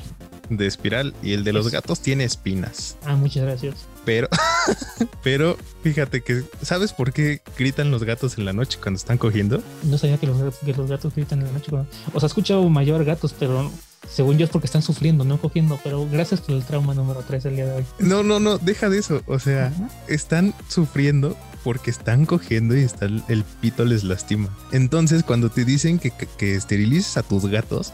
[0.50, 2.96] De espiral y el de los gatos tiene espinas.
[3.04, 3.74] Ah, muchas gracias.
[4.04, 4.28] Pero,
[5.22, 9.62] pero fíjate que, ¿sabes por qué gritan los gatos en la noche cuando están cogiendo?
[9.84, 11.70] No sabía que los, gatos- que los gatos gritan en la noche.
[11.70, 13.70] cuando- O sea, he escuchado mayor gatos, pero
[14.10, 15.78] según yo es porque están sufriendo, no cogiendo.
[15.82, 17.84] Pero gracias por el trauma número 3 el día de hoy.
[17.98, 19.22] No, no, no, deja de eso.
[19.26, 19.72] O sea,
[20.08, 21.36] están sufriendo
[21.66, 24.48] porque están cogiendo y está el, pito les lastima.
[24.70, 27.92] Entonces, cuando te dicen que, que- que esterilices a tus gatos,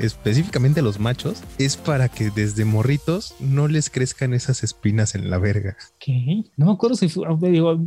[0.00, 5.28] específicamente a los machos, es para que desde morritos no les crezcan esas espinas en
[5.28, 5.76] la verga.
[5.98, 6.42] ¿Qué?
[6.56, 7.78] No me acuerdo si fue, a ver, digo,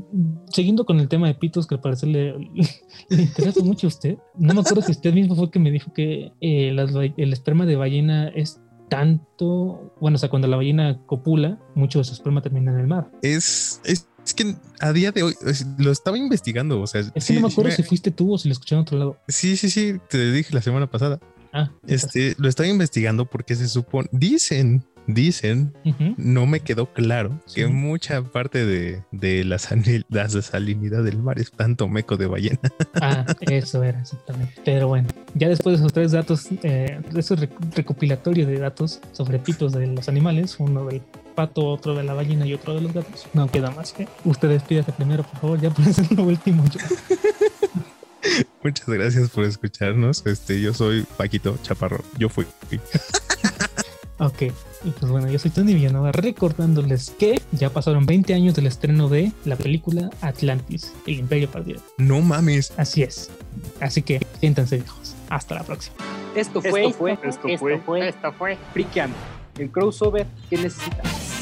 [0.52, 2.34] siguiendo con el tema de pitos que al parecer le,
[3.10, 4.18] le interesa mucho a usted.
[4.38, 7.34] No me acuerdo si usted mismo fue el que me dijo que eh, las el
[7.34, 12.14] esperma de ballena es tanto, bueno, o sea, cuando la ballena copula, mucho de su
[12.14, 13.10] esperma termina en el mar.
[13.24, 16.82] Es, es, es que a día de hoy es- lo estaba investigando.
[16.82, 18.54] O sea, Es que sí, no me acuerdo me- si fuiste tú o si lo
[18.54, 19.18] escuché en otro lado.
[19.28, 21.20] sí, sí, sí, te dije la semana pasada.
[21.54, 25.74] Ah, Este, lo estaba investigando porque se supone, dicen, dicen,
[26.18, 27.56] no me quedó claro Sí.
[27.62, 32.60] que mucha parte de, de la, salinidad del mar es tanto meco de ballena.
[33.02, 34.54] Ah, eso era exactamente.
[34.64, 39.00] Pero bueno, ya después de esos tres datos, eh, de ese rec- recopilatorio de datos
[39.12, 41.02] sobre pitos de los animales, uno del
[41.36, 44.64] pato, otro de la ballena y otro de los gatos, no queda más que ustedes
[44.64, 46.64] pídase primero, por favor, ya por ser lo último.
[46.70, 46.80] Yo.
[48.64, 50.26] Muchas gracias por escucharnos.
[50.26, 52.04] Este, yo soy Paquito Chaparro.
[52.18, 52.46] Yo fui.
[54.18, 58.68] Ok, y pues bueno, yo soy Tony Villanova recordándoles que ya pasaron 20 años del
[58.68, 61.82] estreno de la película Atlantis, el Imperio Perdido.
[61.98, 62.74] No mames.
[62.78, 63.30] Así es.
[63.82, 65.16] Así que siéntanse viejos.
[65.30, 65.98] Hasta la próxima.
[66.34, 67.48] Esto fue, Esto fue, esto
[67.86, 69.18] fue, esto fue Friqueando,
[69.58, 71.35] el crossover que necesitas.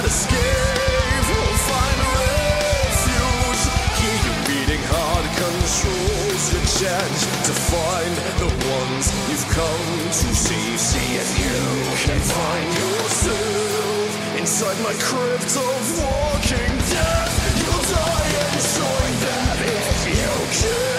[0.00, 0.38] cannot escape.
[1.28, 1.98] We'll find
[2.80, 3.62] refuge.
[4.24, 10.76] Your beating heart controls your chance to find the ones you've come to see.
[10.76, 11.60] See if you
[12.04, 17.34] can find yourself inside my crypt of walking death.
[17.60, 20.89] You'll die enjoying that if you can.